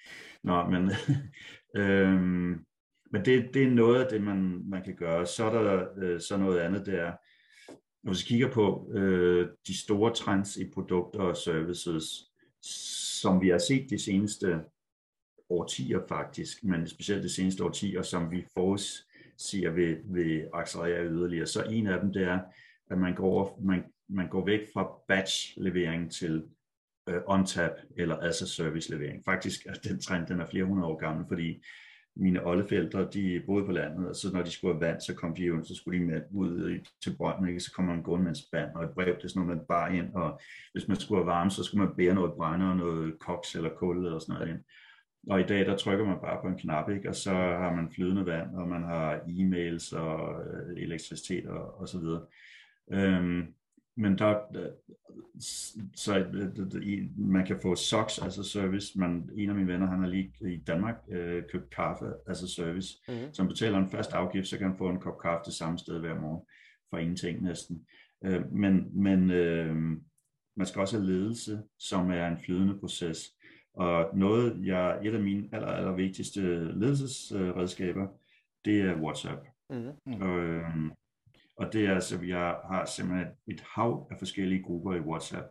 [0.42, 0.90] Nå, men,
[1.82, 2.56] øh,
[3.12, 5.26] men det, det er noget af det, man, man kan gøre.
[5.26, 7.12] Så er der øh, så noget andet, der
[8.02, 12.04] når vi kigger på øh, de store trends i produkter og services,
[13.20, 14.60] som vi har set de seneste
[15.48, 21.46] årtier faktisk, men specielt de seneste årtier, som vi forudsiger vil, vil accelerere yderligere.
[21.46, 22.40] Så en af dem det er,
[22.90, 26.44] at man går, man, man går væk fra batch-levering til
[27.08, 29.24] øh, on-tap eller as a service levering.
[29.24, 31.64] Faktisk er den trend, den er flere hundrede år gammel, fordi
[32.16, 35.34] mine oldeforældre, de boede på landet, og så når de skulle have vand, så kom
[35.34, 37.60] de jo, så skulle de med ud til brønden, ikke?
[37.60, 40.14] så kom man med en og et brev, det er sådan noget, man bare ind,
[40.14, 40.40] og
[40.72, 43.70] hvis man skulle have varme, så skulle man bære noget brænder og noget koks eller
[43.70, 44.64] kul eller sådan noget ind.
[45.30, 47.08] Og i dag, der trykker man bare på en knap, ikke?
[47.08, 51.88] og så har man flydende vand, og man har e-mails og øh, elektricitet og, og
[51.88, 52.22] så videre.
[52.92, 53.54] Øhm,
[53.96, 54.40] men der,
[55.96, 56.26] så
[57.16, 58.98] man kan få socks, altså service.
[58.98, 62.98] Man, en af mine venner, han har lige i Danmark øh, købt kaffe, altså service.
[63.08, 63.34] Mm-hmm.
[63.34, 65.78] Så han betaler en fast afgift, så kan han få en kop kaffe det samme
[65.78, 66.46] sted hver morgen,
[66.90, 67.86] for ingenting næsten.
[68.24, 69.76] Øh, men men øh,
[70.56, 73.30] man skal også have ledelse, som er en flydende proces.
[73.74, 76.40] Og noget, jeg, et af mine aller, aller vigtigste
[76.72, 78.06] ledelsesredskaber,
[78.64, 79.40] det er WhatsApp.
[79.70, 80.22] Mm-hmm.
[80.22, 80.64] Øh,
[81.62, 85.46] og det er altså, vi har simpelthen et hav af forskellige grupper i WhatsApp.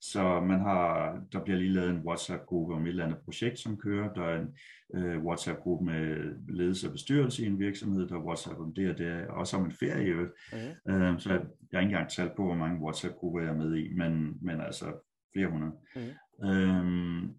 [0.00, 3.76] Så man har, der bliver lige lavet en WhatsApp-gruppe om et eller andet projekt, som
[3.76, 4.12] kører.
[4.14, 4.48] Der er en
[4.94, 8.08] øh, WhatsApp-gruppe med ledelse og bestyrelse i en virksomhed.
[8.08, 10.14] Der er WhatsApp om det og det, også om en ferie.
[10.52, 10.92] Mm.
[10.92, 11.40] Øh, så jeg,
[11.72, 14.60] jeg har ikke engang talt på, hvor mange WhatsApp-grupper jeg er med i, men, men
[14.60, 14.86] altså
[15.34, 15.72] flere hundrede.
[15.96, 16.48] Mm.
[16.48, 17.34] Øhm,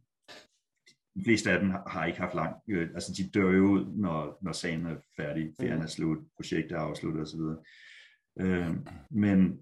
[1.16, 4.38] de fleste af dem har ikke haft lang, øh, altså de dør jo ud, når,
[4.42, 7.40] når sagen er færdig, ferien er slut, projektet er afsluttet osv.
[8.40, 8.76] Øh,
[9.10, 9.60] men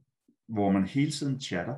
[0.47, 1.75] hvor man hele tiden chatter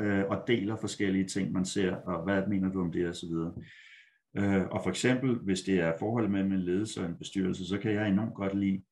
[0.00, 3.32] øh, og deler forskellige ting, man ser, og hvad mener du om det osv.
[4.36, 7.78] Øh, og for eksempel, hvis det er forholdet mellem en ledelse og en bestyrelse, så
[7.78, 8.82] kan jeg enormt godt lide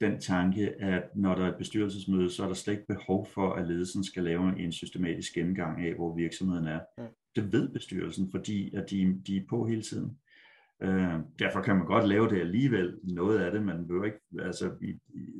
[0.00, 3.52] den tanke, at når der er et bestyrelsesmøde, så er der slet ikke behov for,
[3.52, 6.80] at ledelsen skal lave en systematisk gennemgang af, hvor virksomheden er.
[7.36, 10.18] Det ved bestyrelsen, fordi at de, de er på hele tiden.
[10.82, 14.72] Øh, derfor kan man godt lave det alligevel, noget af det, man behøver ikke, altså
[14.82, 14.98] i,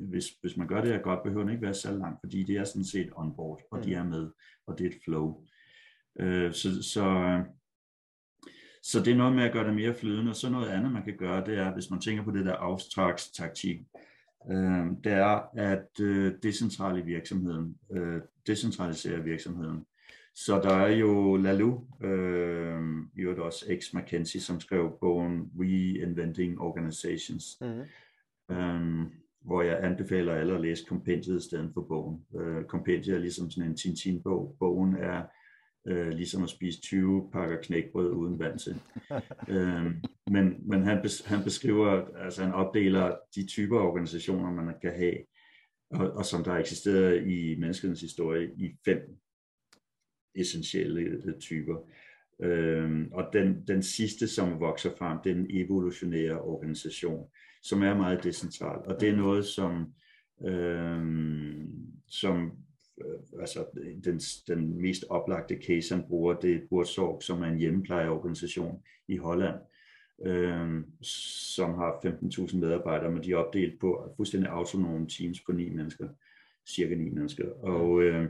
[0.09, 2.57] hvis, hvis man gør det her godt, behøver det ikke være så langt, fordi det
[2.57, 3.85] er sådan set on board, og mm.
[3.85, 4.31] de er med,
[4.67, 5.45] og det er et flow.
[6.21, 7.05] Øh, så, så,
[8.83, 11.05] så det er noget med at gøre det mere flydende, og så noget andet, man
[11.05, 13.81] kan gøre, det er, hvis man tænker på det der afstrakstaktik,
[14.51, 19.85] øh, det er at øh, decentralisere virksomheden, øh, decentralisere virksomheden.
[20.35, 22.81] Så der er jo Lalou, øh,
[23.17, 28.55] i øvrigt også ex McKinsey, som skrev bogen Reinventing Organizations, mm.
[28.55, 29.07] øh,
[29.41, 32.25] hvor jeg anbefaler alle at læse kompendiet i stedet for bogen.
[32.41, 34.57] Øh, kompendiet er ligesom sådan en Tintin-bog.
[34.59, 35.23] Bogen er
[35.87, 38.81] øh, ligesom at spise 20 pakker knækbrød uden vand til.
[39.55, 39.87] øh,
[40.31, 45.17] men men han, bes, han beskriver, altså han opdeler de typer organisationer, man kan have,
[45.91, 49.21] og, og som der har eksisteret i menneskets historie i fem
[50.35, 51.77] essentielle typer.
[52.43, 57.29] Øh, og den, den sidste, som vokser frem, det er en evolutionære organisation,
[57.63, 58.79] som er meget decentral.
[58.87, 59.93] Og det er noget, som,
[60.47, 61.03] øh,
[62.09, 62.53] som
[63.01, 63.65] øh, altså
[64.05, 69.17] den, den mest oplagte case, han bruger, det er Burzorg, som er en hjemmeplejeorganisation i
[69.17, 69.57] Holland,
[70.27, 70.85] øh,
[71.53, 72.01] som har
[72.47, 76.09] 15.000 medarbejdere, men de er opdelt på fuldstændig autonome teams på ni mennesker,
[76.69, 77.51] cirka ni mennesker.
[77.51, 78.29] Og øh,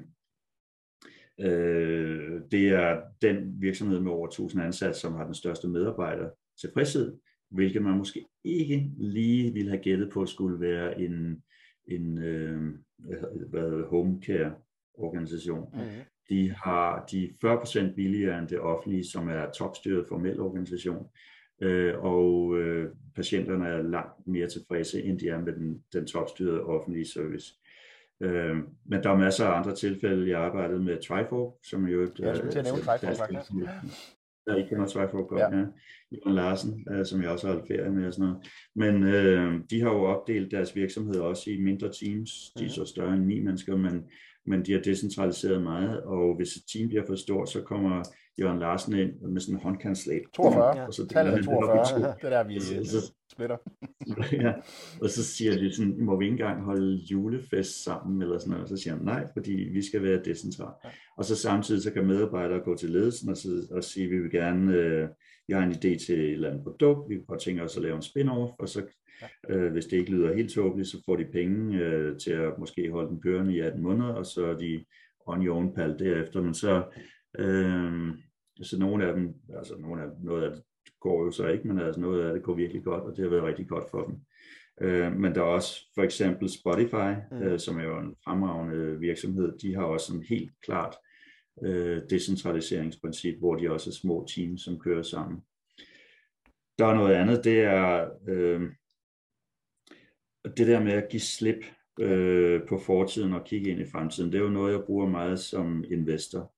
[1.40, 7.16] øh, det er den virksomhed med over 1000 ansatte, som har den største medarbejder tilfredshed,
[7.50, 11.42] hvilket man måske ikke lige ville have gættet på skulle være en,
[11.88, 12.62] en øh,
[13.48, 14.54] hvad, home care
[14.94, 15.68] organisation.
[15.74, 15.80] Mm.
[16.28, 21.06] De har de 40% billigere end det offentlige, som er topstyret formel organisation
[21.60, 26.62] øh, og øh, patienterne er langt mere tilfredse, end de er med den, den topstyrede
[26.62, 27.54] offentlige service.
[28.22, 28.56] Øh,
[28.86, 30.30] men der er masser af andre tilfælde.
[30.30, 32.08] Jeg arbejdede med Trifork, som jo...
[32.18, 33.50] Ja, jeg skulle til at nævne Trifork, faktisk.
[34.46, 35.58] Der ikke kender Trifork godt, ja.
[35.58, 35.64] ja.
[36.12, 38.46] Jon Larsen, øh, som jeg også har holdt ferie med og sådan noget.
[38.76, 42.30] Men øh, de har jo opdelt deres virksomhed også i mindre teams.
[42.58, 44.04] De er så større end ni mennesker, men,
[44.46, 48.02] men de har decentraliseret meget, og hvis et team bliver for stort, så kommer
[48.40, 50.22] Jørgen Larsen ind med sådan en håndkantslæb.
[50.34, 50.86] 42, ja.
[50.86, 53.56] og så tallet er 42, det er der vi så, splitter.
[54.46, 54.52] ja,
[55.02, 58.62] og så siger de sådan, må vi ikke engang holde julefest sammen, eller sådan noget,
[58.62, 60.72] og så siger han nej, fordi vi skal være decentral.
[60.84, 60.90] Ja.
[61.16, 64.30] Og så samtidig så kan medarbejdere gå til ledelsen og, så, og sige, vi vil
[64.30, 65.08] gerne, øh,
[65.48, 67.82] vi har en idé til et eller andet produkt, vi kan godt tænke os at
[67.82, 68.82] lave en spin-off, og så
[69.48, 69.54] Ja.
[69.54, 72.90] Øh, hvis det ikke lyder helt tåbeligt, så får de penge øh, til at måske
[72.90, 74.84] holde den kørende i 18 måneder, og så er de
[75.26, 76.42] on your own pal derefter.
[76.42, 76.82] Men så,
[77.38, 78.08] øh,
[78.62, 80.62] så nogle af dem, altså nogle af, noget af det
[81.00, 83.30] går jo så ikke, men altså noget af det går virkelig godt, og det har
[83.30, 84.16] været rigtig godt for dem.
[84.80, 87.42] Øh, men der er også for eksempel Spotify, mm.
[87.42, 90.94] øh, som er jo en fremragende virksomhed, de har også en helt klart
[91.62, 95.40] øh, decentraliseringsprincip, hvor de også er små teams, som kører sammen.
[96.78, 98.62] Der er noget andet, det er øh,
[100.56, 101.64] det der med at give slip
[102.00, 104.32] øh, på fortiden og kigge ind i fremtiden.
[104.32, 106.54] Det er jo noget, jeg bruger meget som investor.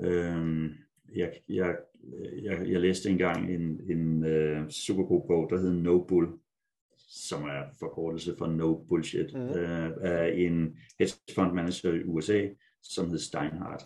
[0.00, 0.70] Øh,
[1.14, 1.76] jeg, jeg,
[2.42, 6.28] jeg, jeg læste engang en, en uh, super god bog, der hedder No Bull,
[7.08, 9.40] som er forkortelse for No Bullshit, mm.
[9.40, 12.48] uh, af en hedge fund manager i USA,
[12.82, 13.82] som hed Steinhardt.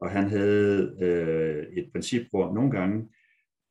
[0.00, 3.08] Og han havde uh, et princip, hvor nogle gange,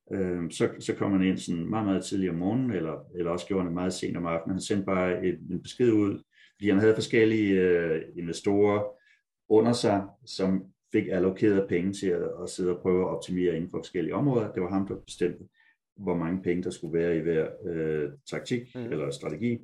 [0.06, 3.48] uh, så, så kom han ind sådan meget, meget tidligt om morgenen, eller, eller også
[3.48, 4.56] gjorde han det meget sent om aftenen.
[4.56, 6.24] Han sendte bare et, en besked ud,
[6.56, 8.84] fordi han havde forskellige uh, investorer
[9.50, 13.70] under sig, som fik allokeret penge til at, at sidde og prøve at optimere inden
[13.70, 14.52] for forskellige områder.
[14.52, 15.44] Det var ham, der bestemte,
[15.96, 18.82] hvor mange penge der skulle være i hver øh, taktik mm.
[18.82, 19.58] eller strategi.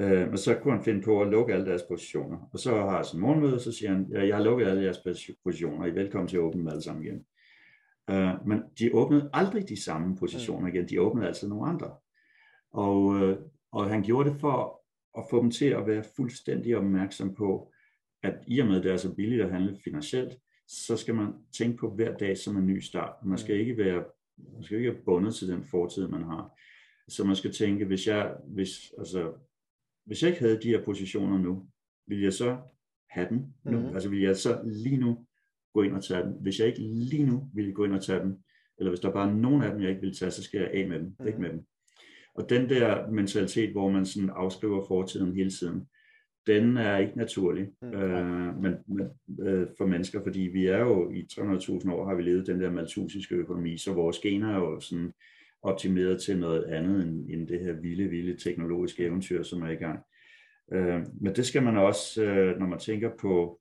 [0.00, 2.38] Øh, men så kunne han finde på at lukke alle deres positioner.
[2.52, 4.82] Og så har han sådan en morgenmøde, så siger han, ja, jeg har lukket alle
[4.82, 7.24] jeres positioner, I er velkommen til at åbne dem alle sammen igen.
[8.10, 10.74] Øh, men de åbnede aldrig de samme positioner mm.
[10.74, 11.90] igen, de åbnede altid nogle andre.
[12.72, 13.38] Og, øh,
[13.72, 14.82] og han gjorde det for
[15.18, 17.72] at få dem til at være fuldstændig opmærksom på,
[18.22, 20.32] at i og med, at det er så billigt at handle finansielt,
[20.68, 23.14] så skal man tænke på hver dag som en ny start.
[23.24, 24.04] Man skal ikke være,
[24.54, 26.58] man skal ikke være bundet til den fortid, man har.
[27.08, 29.32] Så man skal tænke, hvis jeg, hvis, altså,
[30.06, 31.66] hvis jeg ikke havde de her positioner nu,
[32.06, 32.58] vil jeg så
[33.10, 33.78] have dem nu?
[33.78, 33.94] Mm-hmm.
[33.94, 35.26] Altså vil jeg så lige nu
[35.74, 36.32] gå ind og tage dem?
[36.32, 38.38] Hvis jeg ikke lige nu ville gå ind og tage dem,
[38.78, 40.70] eller hvis der bare er nogen af dem, jeg ikke vil tage, så skal jeg
[40.74, 41.26] af med dem, mm-hmm.
[41.26, 41.66] ikke med dem.
[42.34, 45.86] Og den der mentalitet, hvor man sådan afskriver fortiden hele tiden,
[46.46, 47.88] den er ikke naturlig mm.
[47.88, 49.06] øh, men, men,
[49.46, 52.70] øh, for mennesker, fordi vi er jo i 300.000 år har vi levet den der
[52.70, 55.12] maltusiske økonomi, så vores gener er jo sådan
[55.62, 59.74] optimeret til noget andet end, end det her vilde, vilde teknologiske eventyr, som er i
[59.74, 60.00] gang.
[60.72, 63.60] Øh, men det skal man også, øh, når man tænker på,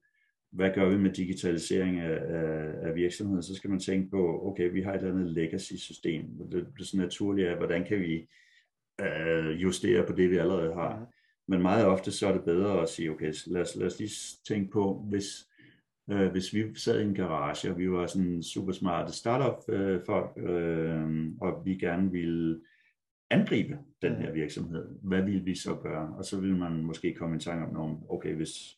[0.51, 4.71] hvad gør vi med digitalisering af, af, af virksomheden, så skal man tænke på, okay,
[4.71, 6.25] vi har et andet legacy-system.
[6.51, 8.29] Det, det er så naturligt, at hvordan kan vi
[9.01, 11.07] øh, justere på det, vi allerede har.
[11.49, 11.53] Mm.
[11.53, 14.11] Men meget ofte så er det bedre at sige, okay, lad os, lad os lige
[14.47, 15.47] tænke på, hvis,
[16.11, 19.99] øh, hvis vi sad i en garage, og vi var sådan super smarte startup øh,
[20.37, 22.61] øh, og vi gerne ville
[23.29, 26.15] angribe den her virksomhed, hvad ville vi så gøre?
[26.17, 28.77] Og så ville man måske komme i tanke om, okay, hvis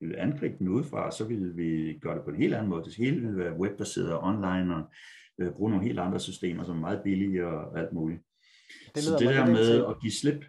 [0.00, 2.84] vi vil angribe den udefra, så ville vi gøre det på en helt anden måde.
[2.84, 4.82] Det hele ville være webbaseret og online, og
[5.38, 8.20] øh, bruge nogle helt andre systemer, som er meget billige og alt muligt.
[8.94, 10.44] Det så det der med at give slip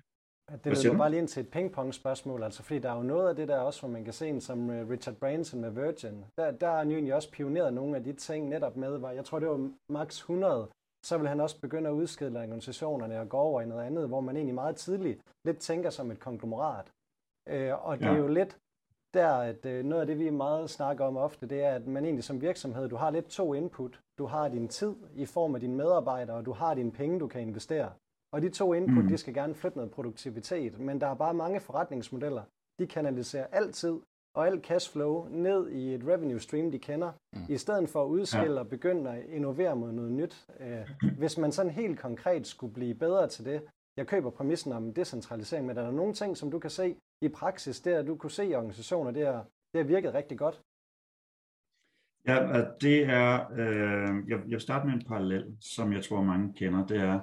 [0.52, 3.36] det leder bare lige ind til et pingpong-spørgsmål, altså fordi der er jo noget af
[3.36, 6.26] det der også, hvor man kan se en som øh, Richard Branson med Virgin.
[6.38, 9.26] Der, der er han jo også pioneret nogle af de ting netop med, hvor jeg
[9.26, 10.68] tror det var max 100,
[11.06, 14.22] så vil han også begynde at udskille organisationerne og gå over i noget andet, hvor
[14.22, 16.92] man egentlig meget tidligt lidt tænker som et konglomerat.
[17.50, 18.12] Øh, og det ja.
[18.12, 18.58] er jo lidt,
[19.14, 22.06] der, at øh, noget af det, vi meget snakker om ofte, det er, at man
[22.06, 24.00] egentlig som virksomhed, du har lidt to input.
[24.18, 27.28] Du har din tid i form af dine medarbejdere, og du har dine penge, du
[27.28, 27.92] kan investere.
[28.34, 29.10] Og de to input, mm.
[29.10, 32.44] de skal gerne flytte noget produktivitet, men der er bare mange forretningsmodeller.
[32.80, 34.00] De kanaliserer altid
[34.36, 37.40] og alt cashflow ned i et revenue stream, de kender, mm.
[37.50, 38.60] i stedet for at udskille ja.
[38.60, 40.48] og begynde at innovere mod noget nyt.
[40.60, 43.62] Øh, hvis man sådan helt konkret skulle blive bedre til det,
[43.98, 47.30] jeg køber præmissen om decentralisering, men er der nogle ting, som du kan se i
[47.30, 50.62] praksis, der du kunne se i organisationer, det har, det har virket rigtig godt?
[52.28, 56.86] Ja, det er, øh, jeg, jeg starter med en parallel, som jeg tror mange kender,
[56.86, 57.20] det er,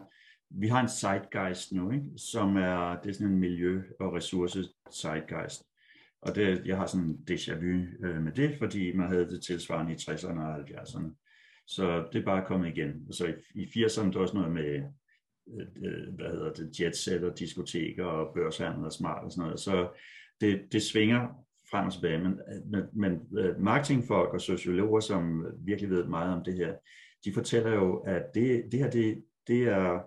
[0.51, 2.07] vi har en zeitgeist nu, ikke?
[2.17, 5.63] som er, det er sådan en miljø- og ressource zeitgeist.
[6.23, 9.43] Og det, jeg har sådan en déjà vu øh, med det, fordi man havde det
[9.43, 11.27] tilsvarende i 60'erne og 70'erne.
[11.67, 13.05] Så det er bare kommet igen.
[13.09, 14.83] Og så i, i 80'erne, der var også noget med,
[15.55, 19.61] øh, øh hvad hedder det, jetset og diskoteker og børshandel og smart og sådan noget.
[19.61, 19.89] Så
[20.41, 21.29] det, det svinger
[21.71, 22.19] frem og tilbage.
[22.19, 26.75] Men, øh, men, men øh, marketingfolk og sociologer, som virkelig ved meget om det her,
[27.25, 30.01] de fortæller jo, at det, det her, det, det er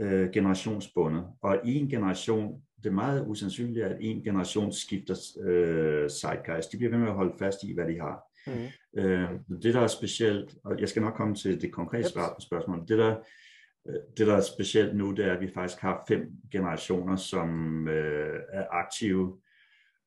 [0.00, 1.26] øh, generationsbundet.
[1.42, 6.72] Og en generation, det er meget usandsynligt, at en generation skifter øh, zeitgeist.
[6.72, 8.22] De bliver ved med at holde fast i, hvad de har.
[8.46, 9.00] Mm.
[9.00, 9.30] Øh,
[9.62, 12.88] det, der er specielt, og jeg skal nok komme til det konkrete svar på spørgsmålet,
[12.88, 13.16] det der,
[13.88, 17.88] øh, det, der er specielt nu, det er, at vi faktisk har fem generationer, som
[17.88, 19.38] øh, er aktive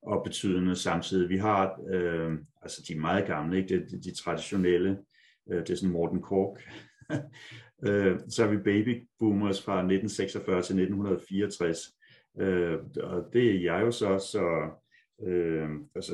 [0.04, 1.30] og betydende samtidig.
[1.30, 3.80] Vi har, øh, altså de er meget gamle, ikke?
[3.80, 4.98] Det, de, de traditionelle,
[5.52, 6.62] øh, det er sådan Morten Kork,
[7.88, 11.78] øh, så er vi baby boomers fra 1946 til 1964,
[12.40, 14.70] øh, og det er jeg jo så, så
[15.28, 16.14] øh, altså,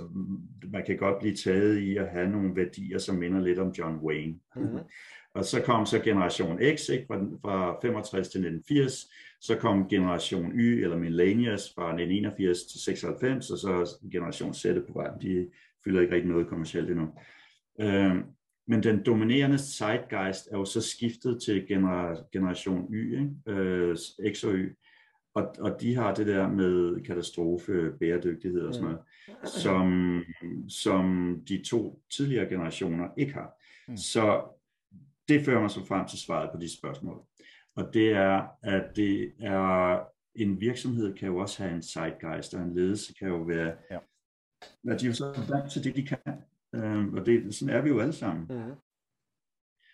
[0.71, 3.95] man kan godt blive taget i at have nogle værdier, som minder lidt om John
[3.95, 4.39] Wayne.
[4.55, 4.79] Mm-hmm.
[5.33, 10.51] og så kom så generation X ikke, fra, fra 65 til 1980, så kom generation
[10.53, 15.17] Y, eller millennials, fra 1981 til 96, og så generation Z på vej.
[15.21, 15.49] De
[15.83, 17.07] fylder ikke rigtig noget kommercielt endnu.
[17.81, 18.15] Øh,
[18.67, 23.59] men den dominerende zeitgeist er jo så skiftet til gener- generation Y, ikke?
[23.61, 23.97] Øh,
[24.33, 24.77] X og Y.
[25.33, 29.47] Og, og de har det der med katastrofe, bæredygtighed og sådan noget, mm.
[29.47, 30.23] som,
[30.69, 33.61] som de to tidligere generationer ikke har.
[33.87, 33.97] Mm.
[33.97, 34.43] Så
[35.27, 37.21] det fører mig så frem til svaret på de spørgsmål.
[37.75, 39.99] Og det er, at det er
[40.35, 43.97] en virksomhed kan jo også have en zeitgeist, og en ledelse kan jo være, ja.
[44.91, 46.17] at de er jo så vant til det, de kan.
[46.77, 48.45] Øh, og det, sådan er vi jo alle sammen.
[48.49, 48.73] Mm.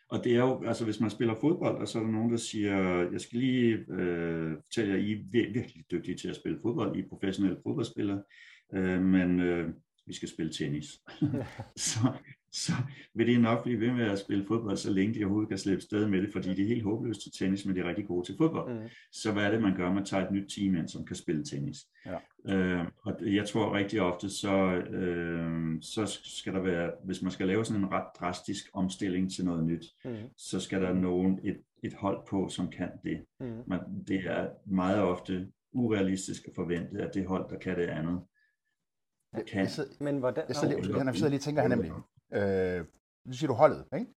[0.09, 2.37] Og det er jo, altså hvis man spiller fodbold, og så er der nogen, der
[2.37, 2.77] siger,
[3.11, 6.99] jeg skal lige øh, fortælle jer, I er virkelig dygtige til at spille fodbold, I
[6.99, 8.23] er professionelle fodboldspillere,
[8.73, 9.69] øh, men øh,
[10.05, 10.85] vi skal spille tennis.
[11.75, 11.99] så,
[12.53, 12.71] så
[13.13, 15.81] vil det nok blive ved med at spille fodbold, så længe de overhovedet kan slippe
[15.81, 18.25] sted med det, fordi det er helt håbløst til tennis, men de er rigtig gode
[18.25, 18.73] til fodbold.
[18.73, 18.89] Mm.
[19.11, 19.93] Så hvad er det, man gør?
[19.93, 21.77] Man tager et nyt team ind, som kan spille tennis.
[22.05, 22.55] Ja.
[22.55, 27.47] Øh, og jeg tror rigtig ofte, så, øh, så skal der være, hvis man skal
[27.47, 30.15] lave sådan en ret drastisk omstilling til noget nyt, mm.
[30.37, 33.25] så skal der nogen et, et hold på, som kan det.
[33.39, 33.45] Mm.
[33.67, 38.21] Men det er meget ofte urealistisk at forvente, at det hold, der kan det andet,
[39.47, 39.59] kan.
[39.59, 40.43] Jeg sidder, men hvordan?
[40.47, 41.91] Jeg sidder, lige, jeg sidder lige og tænker her nemlig,
[42.39, 42.79] øh,
[43.27, 44.11] nu siger du holdet, ikke?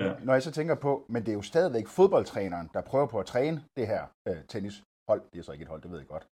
[0.00, 0.24] Ja.
[0.24, 3.26] Når jeg så tænker på, men det er jo stadigvæk fodboldtræneren, der prøver på at
[3.26, 5.22] træne det her øh, tennishold.
[5.32, 6.26] Det er så ikke et hold, det ved jeg godt.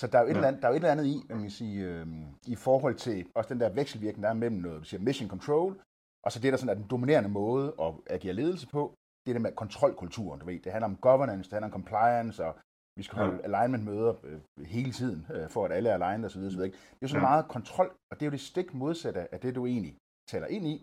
[0.00, 0.36] Så der er jo et, ja.
[0.36, 2.06] eller, andet, der er jo et eller andet i, man sige, øh,
[2.46, 5.80] i forhold til også den der vekselvirkning, der er mellem noget, du siger mission control,
[6.24, 9.34] og så det, der sådan er den dominerende måde at agere ledelse på, det er
[9.34, 10.58] det med kontrolkulturen, du ved.
[10.60, 12.54] Det handler om governance, det handler om compliance, og
[12.98, 13.42] vi skal holde ja.
[13.42, 16.40] alignment-møder øh, hele tiden, øh, for at alle er aligned osv.
[16.40, 16.60] osv.
[16.60, 17.22] Det er jo så ja.
[17.22, 19.96] meget kontrol, og det er jo det stik modsatte af det, du egentlig
[20.30, 20.76] taler ind i.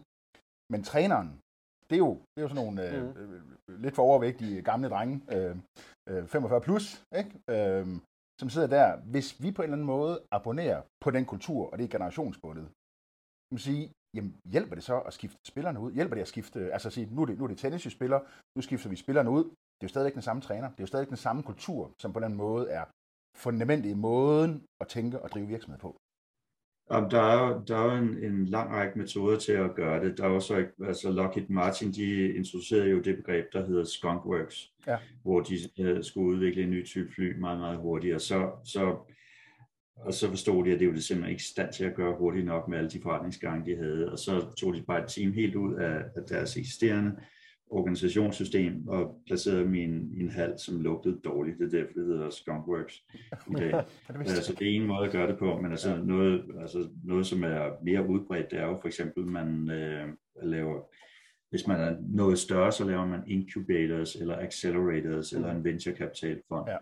[0.73, 1.29] Men træneren,
[1.89, 3.19] det er jo, det er jo sådan nogle øh, mm.
[3.69, 5.56] øh, lidt for overvægtige gamle drenge, øh,
[6.10, 6.86] øh, 45 plus,
[7.21, 7.32] ikke?
[7.53, 7.88] Øh,
[8.39, 8.97] som sidder der.
[9.13, 12.65] Hvis vi på en eller anden måde abonnerer på den kultur, og det er generationsbundet,
[12.65, 15.91] kan man sige, jamen hjælper det så at skifte spillerne ud?
[15.91, 17.89] Hjælper det at skifte, altså at sige, nu er det, nu er det tennis, vi
[17.89, 18.19] spiller,
[18.56, 19.43] nu skifter vi spillerne ud.
[19.43, 22.13] Det er jo stadigvæk den samme træner, det er jo stadigvæk den samme kultur, som
[22.13, 22.86] på den måde er
[23.38, 25.95] fundamentet i måden at tænke og drive virksomhed på.
[26.89, 30.06] Um, der er jo, der er jo en, en lang række metoder til at gøre
[30.06, 30.17] det.
[30.17, 34.98] Der er også, altså Lockheed Martin, de introducerede jo det begreb, der hedder Skunkworks, ja.
[35.24, 38.20] hvor de uh, skulle udvikle en ny type fly meget, meget hurtigere.
[38.20, 38.97] Så, så,
[39.95, 42.45] og så forstod de, at det var det simpelthen ikke stand til at gøre hurtigt
[42.45, 44.12] nok med alle de forretningsgange, de havde.
[44.12, 47.12] Og så tog de bare et team helt ud af, af deres eksisterende
[47.70, 49.84] organisationssystem og placerede i
[50.22, 51.59] en hal, som lugtede dårligt.
[51.59, 53.03] Det er derfor, det hedder Skunkworks
[53.49, 53.84] i dag.
[54.09, 57.43] altså, det er en måde at gøre det på, men altså, noget, altså, noget, som
[57.43, 60.07] er mere udbredt, det er jo for eksempel, man øh,
[60.43, 60.82] laver,
[61.49, 66.41] hvis man er noget større, så laver man incubators eller accelerators eller en venture capital
[66.49, 66.70] fond.
[66.70, 66.78] Ja.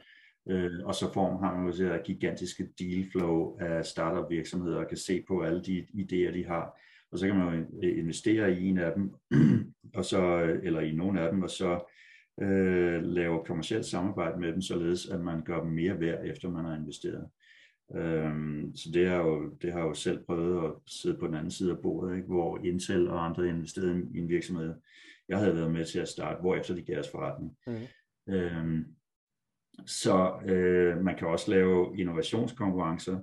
[0.50, 4.78] Øh, og så får, har man jo det her gigantiske deal flow af startup virksomheder
[4.78, 6.80] og kan se på alle de idéer, de har.
[7.12, 9.12] Og så kan man jo investere i en af dem,
[9.98, 11.94] og så, eller i nogle af dem, og så
[12.42, 16.66] øh, lave kommersielt samarbejde med dem, således at man gør dem mere værd, efter man
[16.66, 17.28] har investeret.
[17.96, 21.36] Øhm, så det har, jo, det har jeg jo selv prøvet at sidde på den
[21.36, 22.28] anden side af bordet, ikke?
[22.28, 24.74] hvor Intel og andre investerede i en virksomhed,
[25.30, 27.58] jeg havde været med til at starte, hvor efter de gav os forretning.
[27.68, 28.34] Mm.
[28.34, 28.86] Øhm,
[29.86, 33.20] så øh, man kan også lave innovationskonkurrencer.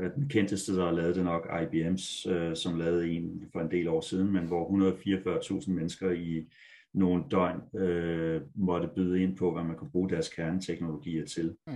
[0.00, 3.70] Øh, den kendteste, der har lavet det nok, IBM's, øh, som lavede en for en
[3.70, 4.90] del år siden, men hvor
[5.60, 6.46] 144.000 mennesker i
[6.94, 11.56] nogle døgn øh, måtte byde ind på, hvad man kunne bruge deres kerneteknologier til.
[11.66, 11.72] Mm.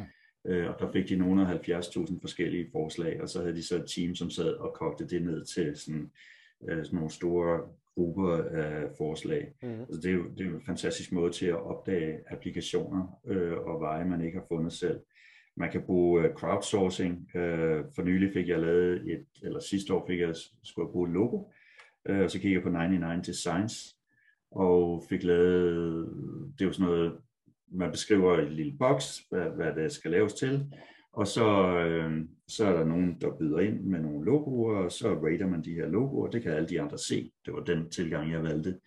[0.47, 3.77] Øh, og der fik de nogle af 70.000 forskellige forslag, og så havde de så
[3.77, 6.11] et team, som sad og kogte det ned til sådan,
[6.69, 7.61] øh, sådan nogle store
[7.95, 9.53] grupper af forslag.
[9.63, 9.81] Mm.
[9.81, 13.59] Altså det, er jo, det er jo en fantastisk måde til at opdage applikationer øh,
[13.59, 15.01] og veje, man ikke har fundet selv.
[15.57, 17.37] Man kan bruge øh, crowdsourcing.
[17.37, 20.35] Øh, for nylig fik jeg lavet et, eller sidste år fik jeg
[20.65, 21.43] skulle bruge et logo,
[22.09, 23.97] øh, og så kiggede jeg på 99 Designs,
[24.51, 26.09] og fik lavet,
[26.59, 27.13] det er jo sådan noget,
[27.73, 30.73] man beskriver i en lille boks, hvad, hvad det skal laves til,
[31.13, 35.15] og så, øh, så er der nogen, der byder ind med nogle logoer, og så
[35.15, 37.31] rater man de her logoer, det kan alle de andre se.
[37.47, 38.79] Det var den tilgang, jeg valgte.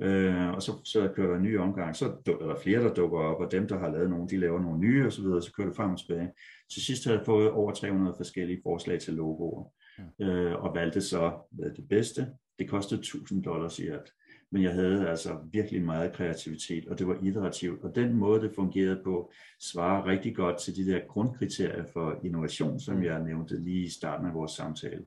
[0.00, 3.18] Øh, og så, så kører der en ny omgang, så er der flere, der dukker
[3.18, 5.52] op, og dem, der har lavet nogle, de laver nogle nye osv., så, videre, så
[5.52, 6.30] kører det frem og tilbage.
[6.72, 9.72] Til sidst havde jeg fået over 300 forskellige forslag til logoer,
[10.18, 10.26] ja.
[10.26, 11.32] øh, og valgte så
[11.76, 12.26] det bedste.
[12.58, 14.12] Det kostede 1000 dollars i alt
[14.52, 17.84] men jeg havde altså virkelig meget kreativitet, og det var iterativt.
[17.84, 22.80] Og den måde, det fungerede på, svarer rigtig godt til de der grundkriterier for innovation,
[22.80, 23.04] som mm.
[23.04, 25.04] jeg nævnte lige i starten af vores samtale.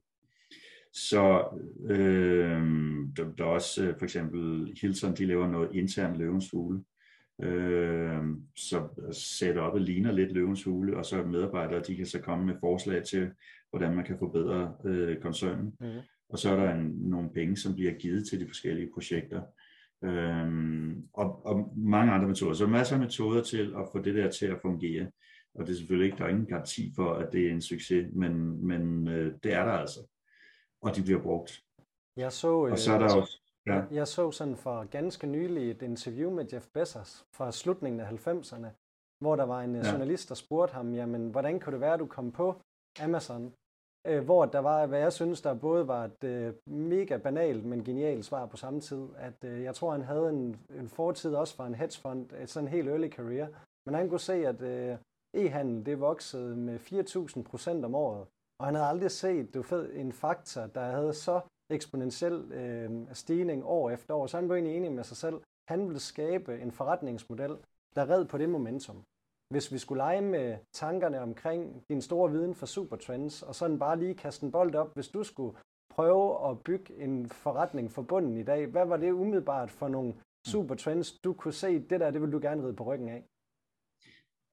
[0.94, 1.44] Så
[1.90, 2.62] øh,
[3.18, 6.84] der, der er også øh, for eksempel Hilton, de laver noget intern løvens hule,
[7.44, 8.22] øh,
[8.56, 13.04] så setupet ligner lidt løvens hule, og så medarbejdere, de kan så komme med forslag
[13.04, 13.32] til,
[13.70, 15.74] hvordan man kan forbedre øh, koncernen.
[15.80, 19.42] Mm og så er der en, nogle penge, som bliver givet til de forskellige projekter.
[20.04, 22.54] Øhm, og, og mange andre metoder.
[22.54, 25.12] Så masser af metoder til at få det der til at fungere.
[25.56, 28.08] Og det er selvfølgelig ikke, der er ingen garanti for, at det er en succes,
[28.14, 30.00] men, men øh, det er der altså.
[30.82, 31.62] Og de bliver brugt.
[32.18, 33.82] Jeg så, og så er der øh, også, ja.
[33.92, 38.68] jeg så sådan for ganske nylig et interview med Jeff Bezos fra slutningen af 90'erne,
[39.24, 39.92] hvor der var en øh, ja.
[39.92, 42.62] journalist, der spurgte ham, jamen, hvordan kunne det være, at du kom på
[43.00, 43.54] Amazon?
[44.06, 47.84] øh, hvor der var, hvad jeg synes, der både var et øh, mega banalt, men
[47.84, 51.56] genialt svar på samme tid, at øh, jeg tror, han havde en, en fortid også
[51.56, 53.48] fra en hedgefond, et sådan helt early career,
[53.86, 54.98] men han kunne se, at øh,
[55.38, 58.28] e-handel, det voksede med 4.000 procent om året,
[58.60, 63.66] og han havde aldrig set du ved, en faktor, der havde så eksponentiel øh, stigning
[63.66, 66.72] år efter år, så han blev egentlig enig med sig selv, han ville skabe en
[66.72, 67.58] forretningsmodel,
[67.96, 69.04] der red på det momentum
[69.50, 74.00] hvis vi skulle lege med tankerne omkring din store viden for supertrends, og sådan bare
[74.00, 75.58] lige kaste en bold op, hvis du skulle
[75.90, 80.14] prøve at bygge en forretning for bunden i dag, hvad var det umiddelbart for nogle
[80.48, 83.24] supertrends, du kunne se, det der, det vil du gerne ride på ryggen af?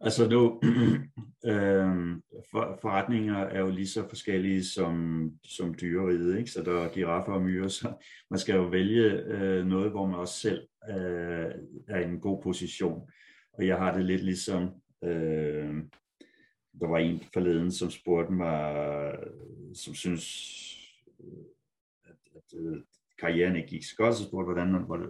[0.03, 0.61] Altså nu,
[1.53, 2.16] øh,
[2.50, 6.50] for, forretninger er jo lige så forskellige som, som dyreriget, ikke?
[6.50, 7.92] så der er giraffer og myrer, så
[8.30, 11.50] man skal jo vælge øh, noget, hvor man også selv øh,
[11.88, 13.11] er i en god position.
[13.53, 14.70] Og jeg har det lidt ligesom
[15.05, 15.74] Øh,
[16.80, 19.16] der var en forleden, som spurgte mig,
[19.74, 20.24] som synes,
[22.05, 22.82] at, at, at
[23.18, 25.09] karrieren ikke gik så godt, så spurgte, hvordan, hvordan,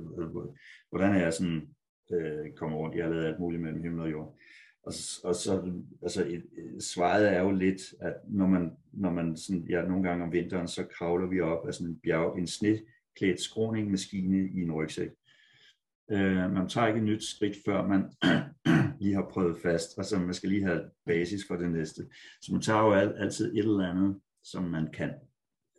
[0.90, 1.68] hvordan er jeg sådan
[2.12, 2.96] øh, kommer rundt.
[2.96, 4.38] Jeg har lavet alt muligt mellem himmel og jord.
[4.82, 4.92] Og,
[5.24, 5.72] og så,
[6.02, 6.40] altså,
[6.80, 10.68] svaret er jo lidt, at når man, når man sådan, ja, nogle gange om vinteren,
[10.68, 15.10] så kravler vi op af sådan en bjerg, en sneklædt skråningmaskine i en rygsæk.
[16.10, 18.02] Øh, man tager ikke et nyt skridt, før man
[19.02, 19.98] lige har prøvet fast.
[19.98, 22.02] Altså man skal lige have basis for det næste.
[22.42, 25.14] Så man tager jo altid et eller andet, som man kan.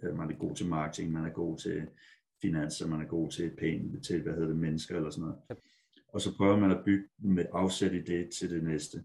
[0.04, 1.88] Øh, man er god til marketing, man er god til
[2.42, 5.38] finanser, man er god til penge, til hvad hedder det, mennesker eller sådan noget.
[6.14, 9.04] Og så prøver man at bygge med afsæt i det til det næste.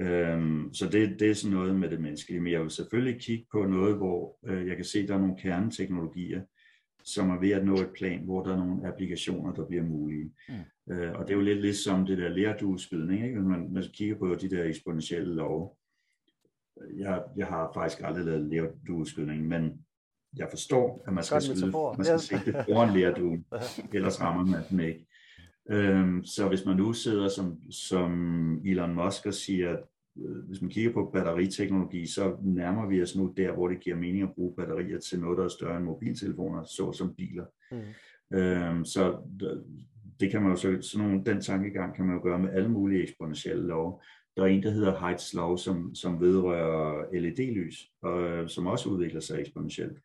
[0.00, 2.40] Øhm, så det, det er sådan noget med det menneskelige.
[2.40, 5.18] Men jeg vil selvfølgelig kigge på noget, hvor øh, jeg kan se, at der er
[5.18, 6.42] nogle kerneteknologier,
[7.04, 10.32] som er ved at nå et plan, hvor der er nogle applikationer, der bliver mulige.
[10.48, 10.94] Mm.
[10.94, 13.40] Øh, og det er jo lidt ligesom det der lærdueskydning, ikke?
[13.40, 15.70] Når man, man kigger på de der eksponentielle love.
[16.96, 19.84] Jeg, jeg har faktisk aldrig lavet lærdueskydning, men
[20.36, 23.46] jeg forstår, at man skal, skyde, man skal sigte foran lærduen,
[23.94, 25.06] ellers rammer man den ikke.
[25.70, 28.12] Øhm, så hvis man nu sidder som, som
[28.64, 29.76] Elon Musk og siger,
[30.18, 33.96] Øh, hvis man kigger på batteriteknologi, så nærmer vi os nu der, hvor det giver
[33.96, 37.44] mening at bruge batterier til noget, der er større end mobiltelefoner, såsom biler.
[37.72, 38.38] Mm.
[38.38, 39.18] Øhm, så
[40.20, 42.68] det kan man jo så, sådan nogle, den tankegang kan man jo gøre med alle
[42.68, 44.02] mulige eksponentielle lov.
[44.36, 49.20] der er en, der hedder Height's Law, som, som vedrører LED-lys, og som også udvikler
[49.20, 49.98] sig eksponentielt.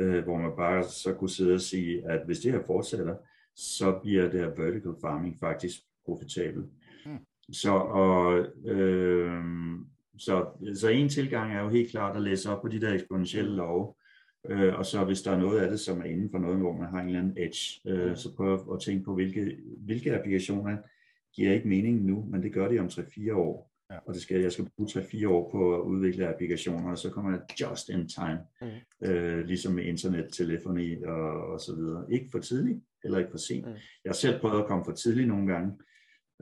[0.00, 3.16] Øh, hvor man bare så kunne sidde og sige, at hvis det her fortsætter,
[3.56, 6.64] så bliver det her vertical farming faktisk profitabel.
[7.06, 7.18] Mm.
[7.52, 9.42] Så, og, øh,
[10.18, 13.56] så, så en tilgang er jo helt klart at læse op på de der eksponentielle
[13.56, 13.94] love,
[14.48, 16.76] øh, og så hvis der er noget af det, som er inden for noget, hvor
[16.76, 20.76] man har en eller anden edge, øh, så prøv at tænke på, hvilke, hvilke applikationer
[21.34, 23.70] giver ikke mening nu, men det gør det om 3-4 år.
[23.90, 23.98] Ja.
[24.06, 27.30] Og det skal, jeg skal bruge 3-4 år på at udvikle applikationer, og så kommer
[27.30, 29.08] det just in time, mm.
[29.08, 32.12] øh, ligesom med internet, telefoni og, og så videre.
[32.12, 33.66] Ikke for tidligt, eller ikke for sent.
[33.66, 33.72] Mm.
[33.72, 35.78] Jeg har selv prøvet at komme for tidligt nogle gange,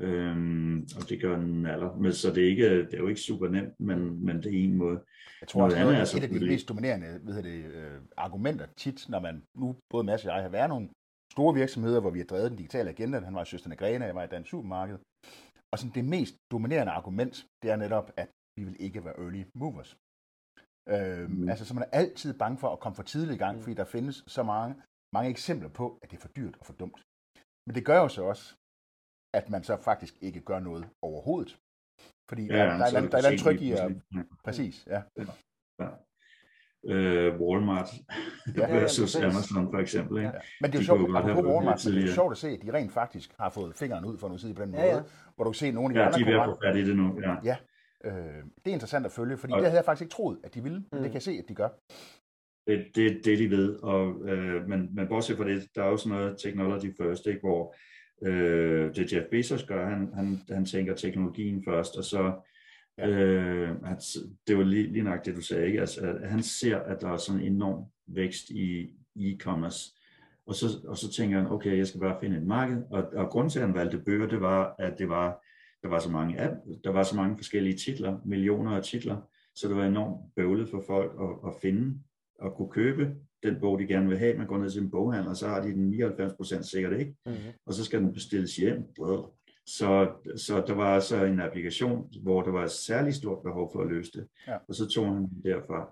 [0.01, 1.97] øhm, og det gør en alder.
[1.97, 4.65] Men, så det er, ikke, det er jo ikke super nemt, men, men det er
[4.65, 5.01] en måde.
[5.41, 9.09] Jeg tror også, noget, er et af de mest dominerende ved det, øh, argumenter tit,
[9.09, 10.89] når man nu, både Mads og jeg, har været nogle
[11.33, 13.21] store virksomheder, hvor vi har drevet den digitale agenda.
[13.21, 14.99] Han var i Søsterne Grene, jeg var i Dansk Supermarked.
[15.73, 19.43] Og sådan det mest dominerende argument, det er netop, at vi vil ikke være early
[19.55, 19.97] movers.
[20.89, 21.49] Øhm, mm.
[21.49, 23.63] Altså, så man er altid bange for at komme for tidligt i gang, mm.
[23.63, 24.75] fordi der findes så mange,
[25.13, 27.01] mange eksempler på, at det er for dyrt og for dumt.
[27.67, 28.55] Men det gør jo så også,
[29.35, 31.59] at man så faktisk ikke gør noget overhovedet.
[32.29, 33.93] Fordi ja, der, der, der, der, er en tryk i at...
[34.47, 35.03] Præcis, ja.
[35.81, 35.89] ja
[36.85, 37.89] øh, Walmart
[38.57, 40.17] ja, versus ja, Amazon for eksempel.
[40.19, 40.29] Ikke?
[40.29, 40.41] Ja.
[40.61, 42.63] Men det er jo sjovt, at på Walmart, men det er sjovt at se, at
[42.63, 45.03] de rent faktisk har fået fingeren ud for noget sige på den måde, ja, ja.
[45.35, 46.85] hvor du kan se nogle af de ja, andre de er ved at få i
[46.89, 47.21] det nu.
[47.21, 47.37] Ja.
[47.45, 47.57] ja.
[48.05, 50.55] Øh, det er interessant at følge, fordi og, det havde jeg faktisk ikke troet, at
[50.55, 50.99] de ville, men mm.
[50.99, 51.69] det kan jeg se, at de gør.
[52.67, 56.09] Det, det, det de ved, og, øh, men, men bortset fra det, der er også
[56.09, 57.75] noget technology first, ikke, hvor
[58.23, 62.33] øh, det Jeff Bezos gør, han, han, han tænker teknologien først, og så
[62.99, 63.09] Ja.
[63.09, 65.67] Øh, at, det var lige, lige nok det, du sagde.
[65.67, 65.81] Ikke?
[65.81, 69.99] Altså, at han ser, at der er sådan en enorm vækst i e-commerce.
[70.47, 72.83] Og så, og så tænker han, okay, jeg skal bare finde et marked.
[72.91, 75.45] Og, og grunden til, at han valgte bøger, det var, at det var,
[75.83, 76.55] der var så mange app,
[76.85, 79.17] der var så mange forskellige titler, millioner af titler,
[79.55, 81.99] så det var enormt bøvlet for folk at, at finde
[82.39, 84.39] og kunne købe den bog, de gerne vil have.
[84.39, 87.15] Man går ned til en boghandler, og så har de den 99% sikkert ikke.
[87.27, 87.53] Mm-hmm.
[87.67, 88.85] Og så skal den bestilles hjem.
[89.67, 93.83] Så, så der var altså en applikation, hvor der var et særligt stort behov for
[93.83, 94.57] at løse det, ja.
[94.69, 95.91] og så tog han derfra.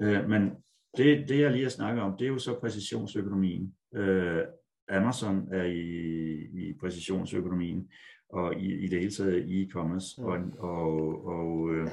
[0.00, 0.50] Øh, men
[0.96, 3.74] det, det, jeg lige har snakket om, det er jo så præcisionsøkonomien.
[3.94, 4.42] Øh,
[4.88, 7.90] Amazon er i, i præcisionsøkonomien,
[8.28, 10.24] og i, i det hele taget e-commerce, mm.
[10.24, 11.88] og, og, og øh,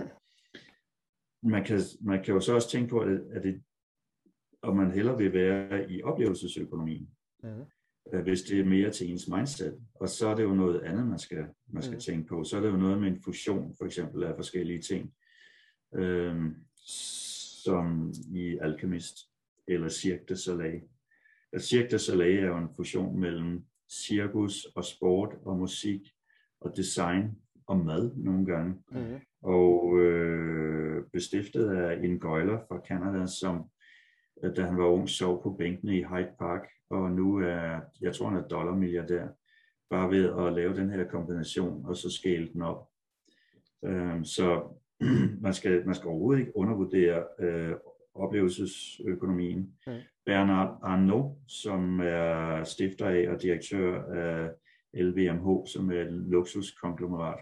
[1.44, 3.62] man, kan, man kan jo så også tænke på, at, at det,
[4.62, 7.10] om man hellere vil være i oplevelsesøkonomien.
[7.43, 7.66] Mm
[8.14, 9.80] øh, hvis det er mere til ens mindset.
[9.95, 11.99] Og så er det jo noget andet, man skal, man skal mm.
[11.99, 12.43] tænke på.
[12.43, 15.14] Så er det jo noget med en fusion, for eksempel, af forskellige ting,
[15.95, 16.36] øh,
[17.64, 19.18] som i Alchemist
[19.68, 20.82] eller Cirque du Soleil.
[21.53, 26.01] Altså, Cirque du Soleil er jo en fusion mellem cirkus og sport og musik
[26.62, 27.32] og design
[27.68, 28.76] og mad nogle gange.
[28.91, 29.20] Mm.
[29.41, 33.70] Og øh, bestiftet af en gøjler fra Canada, som
[34.44, 38.30] da han var ung, sov på bænkene i Hyde Park og nu er, jeg tror
[38.30, 39.28] han er dollarmilliardær,
[39.90, 42.90] bare ved at lave den her kombination, og så skale den op.
[43.86, 44.64] Øh, så
[45.46, 47.76] man skal, man skal overhovedet ikke undervurdere øh,
[48.16, 49.74] oplevelsesøkonomien.
[49.88, 49.94] Mm.
[50.26, 54.50] Bernard Arnault, som er stifter af og direktør af
[54.94, 57.40] LVMH, som er et luksuskonglomerat,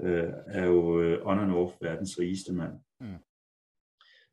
[0.00, 2.72] øh, er jo øh, on and off verdens rigeste mand.
[3.00, 3.06] Mm.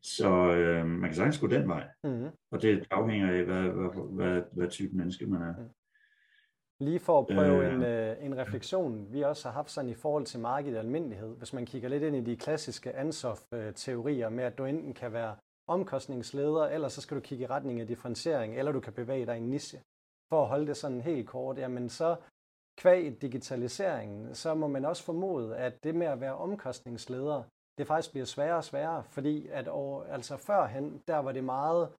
[0.06, 1.88] Så øh, man kan sagtens gå den vej.
[2.04, 2.30] Mm.
[2.52, 5.54] Og det afhænger af, hvad, hvad, hvad, hvad type menneske man er.
[5.58, 5.70] Mm.
[6.80, 9.94] Lige for at prøve øh, en, øh, en refleksion, vi også har haft sådan i
[9.94, 11.38] forhold til markedet i almindelighed.
[11.38, 15.36] Hvis man kigger lidt ind i de klassiske Ansoff-teorier med, at du enten kan være
[15.68, 19.36] omkostningsleder, eller så skal du kigge i retning af differentiering, eller du kan bevæge dig
[19.36, 19.82] i en niche.
[20.30, 22.16] For at holde det sådan helt kort, jamen så
[22.78, 27.44] kvæg digitaliseringen, så må man også formode, at det med at være omkostningsleder,
[27.78, 31.90] det faktisk bliver sværere og sværere, fordi at over, altså førhen, der var det meget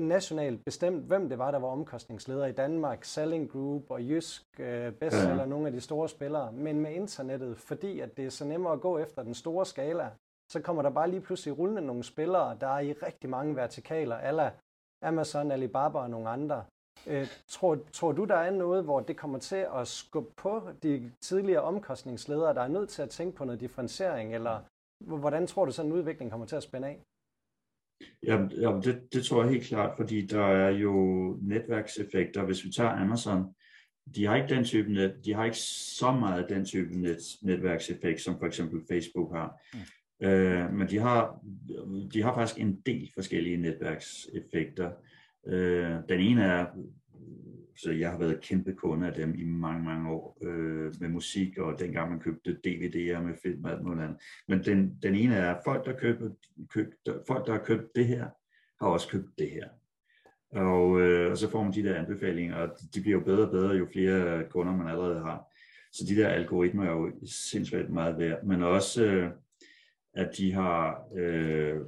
[0.00, 4.92] nationalt bestemt, hvem det var, der var omkostningsleder i Danmark, Selling Group og Jysk, øh,
[4.92, 8.44] Best eller nogle af de store spillere, men med internettet, fordi at det er så
[8.44, 10.10] nemmere at gå efter den store skala,
[10.50, 14.16] så kommer der bare lige pludselig rullende nogle spillere, der er i rigtig mange vertikaler,
[14.16, 14.52] ala
[15.02, 16.64] Amazon, Alibaba og nogle andre,
[17.06, 21.12] Øh, tror, tror du, der er noget, hvor det kommer til at skubbe på de
[21.20, 24.60] tidligere omkostningsledere, der er nødt til at tænke på noget differentiering, eller
[25.00, 27.00] hvordan tror du, sådan en udvikling kommer til at spænde af?
[28.22, 30.94] Ja, ja det, det tror jeg helt klart, fordi der er jo
[31.42, 32.44] netværkseffekter.
[32.44, 33.54] Hvis vi tager Amazon,
[34.14, 38.20] de har ikke den type net, de har ikke så meget den type net, netværkseffekt,
[38.20, 39.60] som for eksempel Facebook har.
[39.74, 40.26] Mm.
[40.26, 41.40] Øh, men de har,
[42.12, 44.90] de har faktisk en del forskellige netværkseffekter.
[45.46, 46.66] Øh, den ene er
[47.82, 51.58] så jeg har været kæmpe kunde af dem i mange, mange år øh, med musik,
[51.58, 54.20] og dengang man købte DVD'er med film og alt muligt andet.
[54.48, 56.30] Men den, den ene er, folk der, køber,
[56.68, 58.28] køb, der, folk, der har købt det her,
[58.80, 59.68] har også købt det her.
[60.52, 63.50] Og, øh, og så får man de der anbefalinger, og de bliver jo bedre og
[63.50, 65.52] bedre, jo flere kunder man allerede har.
[65.92, 67.12] Så de der algoritmer er jo
[67.50, 69.30] sindssygt meget værd, men også øh,
[70.14, 71.80] at de har, øh,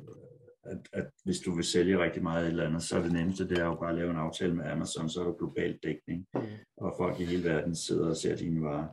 [0.65, 3.49] at, at hvis du vil sælge rigtig meget et eller andet, så er det nemmeste,
[3.49, 6.27] det er jo bare at lave en aftale med Amazon, så er der global dækning,
[6.35, 6.41] mm.
[6.77, 8.89] og folk i hele verden sidder og ser dine varer.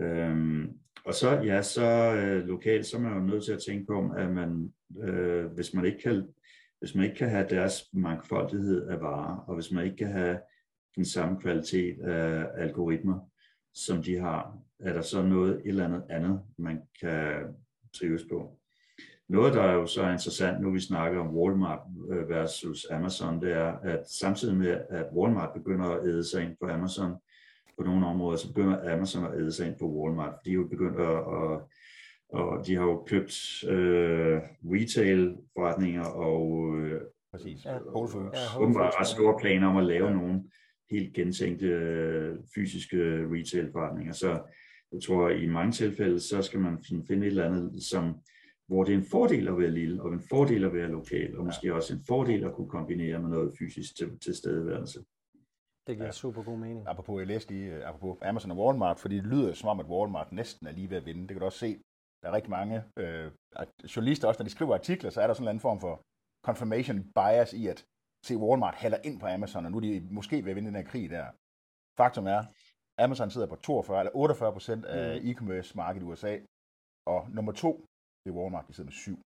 [0.00, 3.86] Øhm, og så, ja, så øh, lokalt, så er man jo nødt til at tænke
[3.86, 4.72] på, at man,
[5.02, 6.28] øh, hvis man ikke kan
[6.78, 10.40] hvis man ikke kan have deres mangfoldighed af varer, og hvis man ikke kan have
[10.96, 13.30] den samme kvalitet af algoritmer,
[13.74, 17.54] som de har, er der så noget et eller andet andet, man kan
[17.94, 18.57] trives på.
[19.28, 23.52] Noget, der er jo så interessant, nu vi snakker om Walmart øh, versus Amazon, det
[23.52, 27.12] er, at samtidig med, at Walmart begynder at æde sig ind på Amazon
[27.78, 30.34] på nogle områder, så begynder Amazon at æde sig ind på Walmart.
[30.44, 31.60] De er jo begyndt at, at
[32.32, 37.00] og de har jo købt øh, retail-forretninger og øh,
[37.32, 37.64] Præcis.
[37.64, 37.78] Ja.
[37.78, 38.34] Whole Foods.
[38.34, 40.12] Ja, åbenbart ret store planer om at lave ja.
[40.12, 40.42] nogle
[40.90, 42.96] helt gentænkte øh, fysiske
[43.34, 44.12] retail-forretninger.
[44.12, 44.40] Så
[44.92, 48.14] jeg tror, at i mange tilfælde, så skal man finde et eller andet, som,
[48.68, 51.44] hvor det er en fordel at være lille, og en fordel at være lokal, og
[51.44, 51.74] måske ja.
[51.74, 54.98] også en fordel at kunne kombinere med noget fysisk til, til stedeværelse.
[55.86, 56.12] Det giver ja.
[56.12, 56.88] super god mening.
[56.88, 59.86] Apropos, jeg læste lige, øh, apropos Amazon og Walmart, fordi det lyder som om, at
[59.86, 61.20] Walmart næsten er lige ved at vinde.
[61.20, 61.78] Det kan du også se
[62.22, 63.32] der er rigtig mange øh,
[63.96, 66.02] journalister også, når de skriver artikler, så er der sådan en anden form for
[66.44, 67.86] confirmation bias i at
[68.26, 70.76] se Walmart hælder ind på Amazon, og nu er de måske ved at vinde den
[70.76, 71.26] her krig der.
[71.96, 72.44] Faktum er,
[72.98, 75.28] Amazon sidder på 42 eller 48 procent af mm.
[75.28, 76.38] e-commerce markedet i USA,
[77.06, 77.86] og nummer to,
[78.28, 79.18] det er Walmart, de sidder med 7.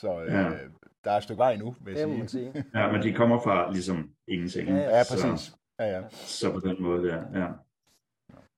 [0.00, 0.50] Så øh, ja.
[1.04, 2.52] der er et stykke vej nu, vil jeg det sige.
[2.52, 2.64] sige.
[2.78, 4.68] ja, men de kommer fra ligesom ingenting.
[4.68, 5.40] Ja, ja præcis.
[5.40, 6.08] Så, ja, ja.
[6.10, 7.48] så på den måde der, ja.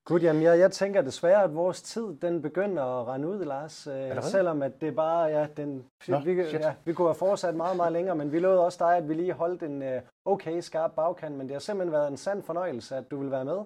[0.05, 3.87] Gud, jamen jeg, jeg tænker desværre, at vores tid den begynder at rende ud, Lars.
[3.87, 7.77] Øh, selvom at det bare, ja, den, Nå, vi, ja, vi kunne have fortsat meget,
[7.77, 9.89] meget længere, men vi lovede også dig, at vi lige holdt en uh,
[10.25, 13.45] okay skarp bagkant, men det har simpelthen været en sand fornøjelse, at du vil være
[13.45, 13.61] med.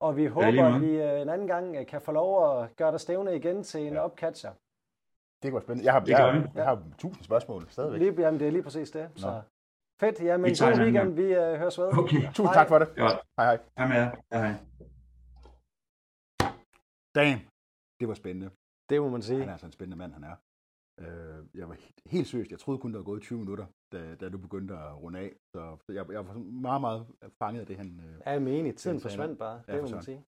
[0.00, 2.76] Og vi håber, ja, at vi uh, en anden gang uh, kan få lov at
[2.76, 4.00] gøre dig stævne igen til en ja.
[4.00, 4.50] opcatcher.
[5.42, 5.84] Det kunne være spændende.
[5.84, 8.00] Jeg har, jeg, har, jeg har tusind spørgsmål stadigvæk.
[8.00, 9.10] Lige, jamen, det er lige præcis det.
[9.14, 9.20] Nå.
[9.20, 9.42] Så.
[10.00, 11.14] Fedt, ja, men god weekend.
[11.14, 11.98] Vi uh, høres ved.
[11.98, 12.22] Okay.
[12.36, 12.54] Tusind hej.
[12.54, 12.88] tak for det.
[12.96, 13.08] Ja.
[13.38, 13.58] Hej hej.
[13.78, 14.54] Hej med Hej hej.
[17.14, 17.40] Damn,
[18.00, 18.50] det var spændende.
[18.90, 19.38] Det må man sige.
[19.38, 20.36] Han er altså en spændende mand, han er.
[21.00, 21.76] Øh, jeg var
[22.06, 25.02] helt seriøst, jeg troede kun, der var gået 20 minutter, da, da du begyndte at
[25.02, 25.32] runde af.
[25.54, 27.06] Så jeg, jeg var meget, meget
[27.38, 28.00] fanget af det, han...
[28.04, 28.76] Øh, ja, jeg er enig.
[28.76, 30.24] Tiden forsvandt bare, ja, det må man sige.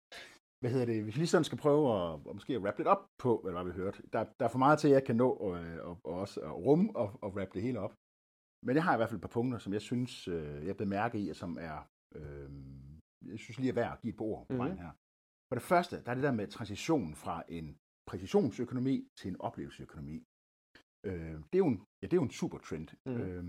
[0.61, 1.03] Hvad hedder det?
[1.03, 3.53] Hvis vi lige sådan skal prøve at, at måske at wrap lidt op på, hvad
[3.53, 4.03] var vi hørte.
[4.13, 5.51] Der, der er for meget til, at jeg kan nå og,
[5.89, 7.95] og, og også at rumme og, og wrap det hele op.
[8.67, 10.89] Men jeg har i hvert fald et par punkter, som jeg synes, øh, jeg blev
[10.89, 11.79] mærke i, og som er,
[12.15, 12.51] øh,
[13.31, 14.59] jeg synes lige er værd at give et par ord på mm.
[14.59, 14.91] vejen her.
[15.49, 17.77] For det første, der er det der med transition fra en
[18.11, 20.17] præcisionsøkonomi til en oplevelsesøkonomi.
[21.07, 22.89] Øh, det, er jo en, ja, det er jo en super trend.
[23.07, 23.21] Mm.
[23.21, 23.45] Øh,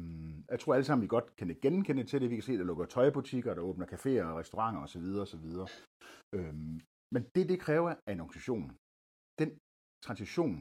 [0.51, 2.29] jeg tror alle sammen, vi godt kan genkende til det.
[2.29, 5.05] Vi kan se, at der lukker tøjbutikker, der åbner caféer og restauranter osv.
[5.23, 5.45] osv.
[6.35, 6.55] Øh,
[7.13, 8.65] men det, det kræver af en organisation.
[9.41, 9.49] Den
[10.05, 10.55] transition,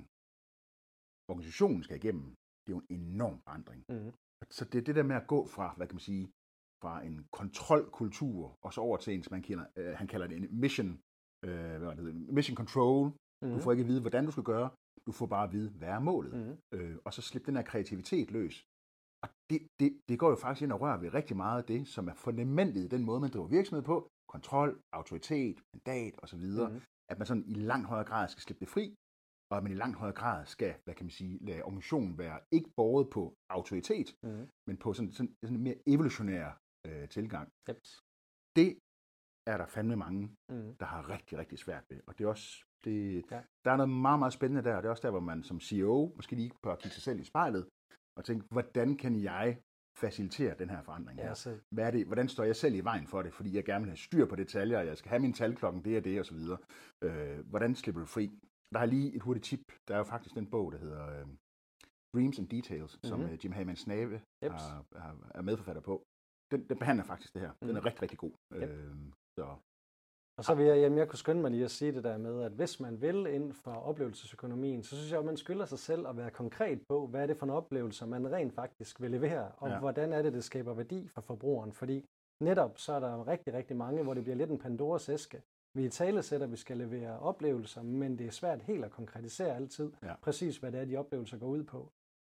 [1.33, 2.27] organisationen skal igennem,
[2.63, 3.81] det er jo en enorm forandring.
[3.89, 4.13] Mm.
[4.57, 6.25] Så det er det der med at gå fra, hvad kan man sige,
[6.83, 10.37] fra en kontrolkultur, og så over til en, som man kalder, øh, han kalder det
[10.37, 11.01] en mission
[11.45, 13.07] øh, hvad det mission control.
[13.07, 13.49] Mm.
[13.49, 13.63] Du mhm.
[13.63, 14.71] får ikke at vide, hvordan du skal gøre.
[15.07, 16.33] Du får bare at vide, hvad er målet.
[16.35, 16.79] Mm.
[16.79, 18.65] Øh, og så slippe den her kreativitet løs.
[19.23, 21.89] Og det, det, det går jo faktisk ind og rører ved rigtig meget af det,
[21.89, 23.97] som er fundamentet i den måde, man driver virksomhed på.
[24.35, 26.47] Kontrol, autoritet, mandat osv.
[26.71, 26.81] Mm.
[27.11, 28.87] At man sådan i langt højere grad skal slippe det fri,
[29.51, 32.39] og at man i langt højere grad skal, hvad kan man sige, lade organisationen være
[32.57, 33.23] ikke båret på
[33.57, 34.49] autoritet, mm.
[34.67, 36.49] men på sådan, sådan, sådan en mere evolutionær
[36.87, 37.47] øh, tilgang.
[37.69, 37.79] Yep.
[38.59, 38.71] Det
[39.51, 40.23] er der fandme mange,
[40.53, 40.77] mm.
[40.81, 42.01] der har rigtig, rigtig svært ved.
[42.07, 43.41] Og det er også, det, ja.
[43.65, 45.61] der er noget meget, meget spændende der, og det er også der, hvor man som
[45.61, 47.69] CEO måske lige bør kigge sig selv i spejlet
[48.19, 49.47] og tænke, hvordan kan jeg
[50.01, 51.29] facilitere den her forandring her?
[51.29, 51.59] Ja, så...
[51.71, 53.33] Hvad er det, hvordan står jeg selv i vejen for det?
[53.35, 55.97] Fordi jeg gerne vil have styr på detaljer, og jeg skal have min talklokken, det
[55.97, 56.59] og det, og så videre.
[57.03, 58.25] Øh, hvordan slipper du fri?
[58.75, 59.73] Der er lige et hurtigt tip.
[59.89, 61.27] Der er jo faktisk den bog, der hedder øh,
[62.15, 63.09] Dreams and Details, mm-hmm.
[63.09, 66.07] som uh, Jim Hammond Snave har, har, er medforfatter på.
[66.51, 67.53] Den, den behandler faktisk det her.
[67.61, 67.87] Den er mm.
[67.89, 68.33] rigtig, rigtig god.
[68.55, 68.63] Yep.
[68.63, 68.95] Øh,
[69.39, 69.57] så.
[70.39, 72.43] Og så vil jeg, jamen jeg kunne skynde mig lige at sige det der med,
[72.43, 76.07] at hvis man vil ind for oplevelsesøkonomien, så synes jeg, at man skylder sig selv
[76.09, 79.53] at være konkret på, hvad er det for en oplevelse, man rent faktisk vil levere,
[79.57, 79.79] og ja.
[79.79, 81.73] hvordan er det, det skaber værdi for forbrugeren.
[81.73, 82.05] Fordi
[82.43, 85.43] netop så er der rigtig, rigtig mange, hvor det bliver lidt en Pandoras æske.
[85.75, 88.91] Vi i tale sætter, at vi skal levere oplevelser, men det er svært helt at
[88.91, 90.15] konkretisere altid, ja.
[90.23, 91.93] præcis hvad det er, de oplevelser går ud på.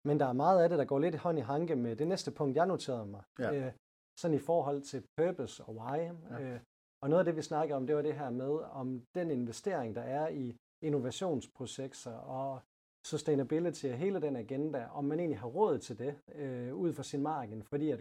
[0.06, 2.32] Men der er meget af det, der går lidt hånd i hanke med det næste
[2.32, 3.24] punkt, jeg noterede mig.
[3.40, 3.54] Ja.
[3.56, 3.72] Øh,
[4.20, 5.98] sådan i forhold til purpose og why.
[6.30, 6.42] Ja.
[6.42, 6.60] Øh,
[7.04, 9.96] og noget af det, vi snakker om, det var det her med, om den investering,
[9.96, 12.60] der er i innovationsprojekter og
[13.06, 17.04] sustainability og hele den agenda, om man egentlig har råd til det øh, ud fra
[17.04, 18.00] sin marken, fordi at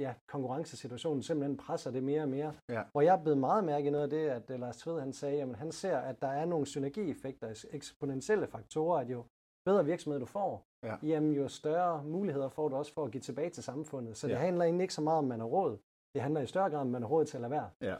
[0.00, 2.54] ja, konkurrencesituationen simpelthen presser det mere og mere.
[2.68, 2.82] Ja.
[2.92, 5.56] Hvor jeg blevet meget mærke i noget af det, at Lars Tved han sagde, at
[5.56, 9.24] han ser, at der er nogle synergieffekter, eksponentielle faktorer, at jo
[9.64, 10.96] bedre virksomhed du får, ja.
[11.02, 14.16] jamen jo større muligheder får du også for at give tilbage til samfundet.
[14.16, 14.38] Så det ja.
[14.38, 15.78] handler egentlig ikke så meget om, man har råd.
[16.14, 17.70] Det handler i større grad om, man har råd til at lade være.
[17.80, 17.96] Ja,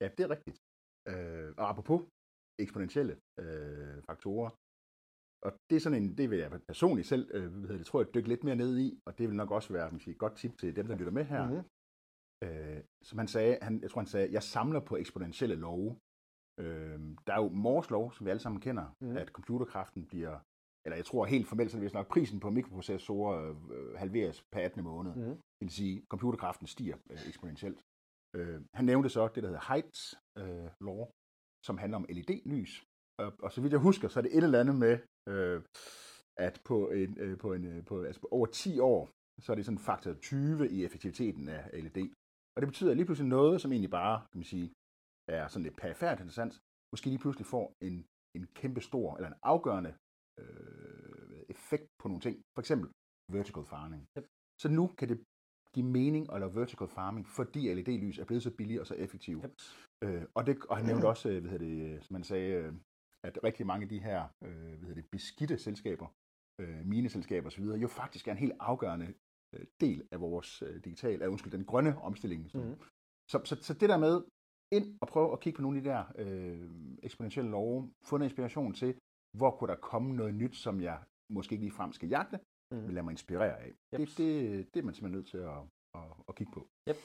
[0.00, 0.58] ja det er rigtigt.
[1.10, 2.00] Øh, og apropos
[2.64, 4.50] eksponentielle øh, faktorer,
[5.46, 8.14] og det er sådan en, det vil jeg personligt selv, øh, hvad det, tror jeg,
[8.14, 10.58] dykke lidt mere ned i, og det vil nok også være måske, et godt tip
[10.58, 11.48] til dem, der lytter med her.
[11.48, 11.64] Mm-hmm.
[12.44, 15.90] Øh, som han sagde, han, jeg tror han sagde, jeg samler på eksponentielle love.
[16.60, 19.16] Øh, der er jo Moores lov, som vi alle sammen kender, mm-hmm.
[19.16, 20.38] at computerkraften bliver,
[20.84, 24.84] eller jeg tror helt formelt, så det nok prisen på mikroprocessorer øh, halveres per 18.
[24.84, 25.14] måned.
[25.14, 25.36] Mm-hmm.
[25.36, 27.80] Det vil sige, at computerkraften stiger øh, eksponentielt.
[28.36, 30.02] Øh, han nævnte så det, der hedder Heights
[30.40, 31.00] øh, law,
[31.66, 32.72] som handler om LED-lys.
[33.22, 34.94] Og, og så vidt jeg husker, så er det et eller andet med,
[35.32, 35.62] øh,
[36.46, 39.00] at på, en, øh, på, en, øh, på, altså på over 10 år,
[39.44, 41.98] så er det sådan faktor 20 i effektiviteten af LED.
[42.54, 44.72] Og det betyder at lige pludselig noget, som egentlig bare, kan man sige,
[45.28, 46.54] er sådan lidt perifært interessant,
[46.92, 47.96] måske lige pludselig får en,
[48.36, 49.92] en kæmpe stor, eller en afgørende
[50.40, 52.36] øh, effekt på nogle ting.
[52.54, 52.88] For eksempel
[53.36, 54.02] vertical farming.
[54.18, 54.26] Yep.
[54.62, 55.18] Så nu kan det
[55.74, 59.40] give mening at lave vertical farming, fordi LED-lys er blevet så billige og så effektive.
[59.44, 59.52] Yep.
[60.04, 62.72] Øh, og, det, og han nævnte også, øh, hvad det, som man sagde, øh,
[63.24, 66.06] at rigtig mange af de her øh, hvad det, beskidte selskaber,
[66.60, 69.14] øh, mineselskaber osv., jo faktisk er en helt afgørende
[69.54, 72.50] øh, del af vores øh, digital, af, undskyld, den grønne omstilling.
[72.50, 72.74] Så, mm.
[73.30, 74.24] så, så, så det der med
[74.72, 76.70] ind og prøve at kigge på nogle af de der øh,
[77.02, 78.94] eksponentielle love, få noget inspiration til,
[79.38, 80.98] hvor kunne der komme noget nyt, som jeg
[81.32, 82.38] måske ikke lige frem skal jagte,
[82.74, 82.82] mm.
[82.82, 83.72] men lad mig inspirere af.
[83.94, 84.00] Yep.
[84.00, 85.58] Det, det, det er man simpelthen nødt til at,
[85.94, 86.66] at, at kigge på.
[86.88, 86.96] Yep.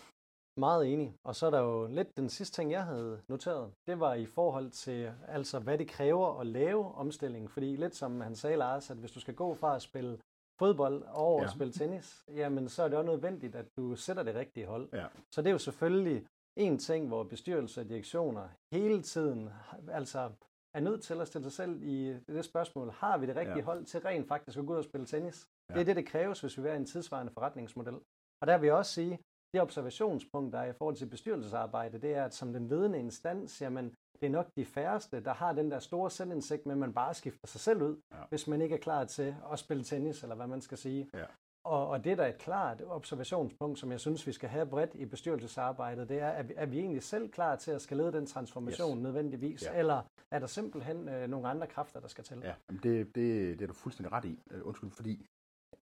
[0.58, 1.16] Meget enig.
[1.24, 3.74] Og så er der jo lidt den sidste ting, jeg havde noteret.
[3.88, 7.52] Det var i forhold til, altså hvad det kræver at lave omstilling.
[7.52, 10.20] Fordi lidt som han sagde, Lars, at hvis du skal gå fra at spille
[10.60, 11.46] fodbold over ja.
[11.46, 14.90] at spille tennis, jamen så er det også nødvendigt, at du sætter det rigtige hold.
[14.94, 15.08] Ja.
[15.32, 19.50] Så det er jo selvfølgelig en ting, hvor bestyrelse og direktioner hele tiden
[19.92, 20.32] altså
[20.74, 23.64] er nødt til at stille sig selv i det spørgsmål, har vi det rigtige ja.
[23.64, 25.48] hold til rent faktisk at gå ud og spille tennis?
[25.70, 25.74] Ja.
[25.74, 28.00] Det er det, det kræves, hvis vi vil have en tidsvarende forretningsmodel.
[28.42, 29.20] Og der vil jeg også sige,
[29.54, 33.62] det observationspunkt, der er i forhold til bestyrelsesarbejde, det er, at som den ledende instans,
[33.62, 36.94] jamen, det er nok de færreste, der har den der store selvindsigt med, at man
[36.94, 38.18] bare skifter sig selv ud, ja.
[38.30, 41.10] hvis man ikke er klar til at spille tennis, eller hvad man skal sige.
[41.14, 41.26] Ja.
[41.64, 44.96] Og, og det, der er et klart observationspunkt, som jeg synes, vi skal have bredt
[44.96, 48.12] i bestyrelsesarbejdet, det er, at vi, er vi egentlig selv klar til at skal lede
[48.12, 49.04] den transformation yes.
[49.04, 49.80] nødvendigvis, ja.
[49.80, 52.42] eller er der simpelthen øh, nogle andre kræfter, der skal til?
[52.44, 53.16] Ja, det, det,
[53.60, 54.40] det er du fuldstændig ret i.
[54.54, 55.26] Uh, undskyld, fordi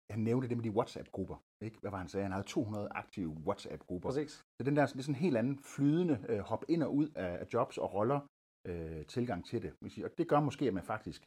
[0.10, 1.38] han nævnte det med de WhatsApp-grupper.
[1.62, 1.78] Ikke?
[1.80, 2.24] Hvad var han sagde?
[2.24, 4.10] Han havde 200 aktive WhatsApp-grupper.
[4.10, 4.32] Præcis.
[4.32, 7.10] Så den der det er sådan en helt anden flydende øh, hop ind og ud
[7.16, 8.20] af, af jobs og roller
[8.68, 10.04] øh, tilgang til det.
[10.04, 11.22] Og det gør måske, at man faktisk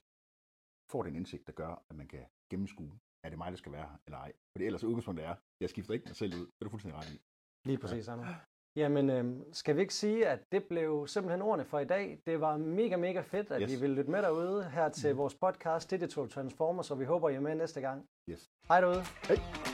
[0.90, 2.92] får den indsigt, der gør, at man kan gennemskue,
[3.24, 4.32] er det mig, der skal være her, eller ej.
[4.52, 6.46] For ellers udgangspunktet er, jeg skifter ikke mig selv ud.
[6.46, 7.18] Det er du fuldstændig ret i.
[7.68, 8.12] Lige præcis, ja.
[8.76, 12.18] Jamen, øh, skal vi ikke sige, at det blev simpelthen ordene for i dag.
[12.26, 13.72] Det var mega, mega fedt, at yes.
[13.72, 15.18] I ville lytte med derude her til mm.
[15.18, 18.06] vores podcast Digital Transformers, og vi håber, I er med næste gang.
[18.28, 18.50] Yes.
[18.68, 19.02] Hej derude.
[19.28, 19.69] Hej.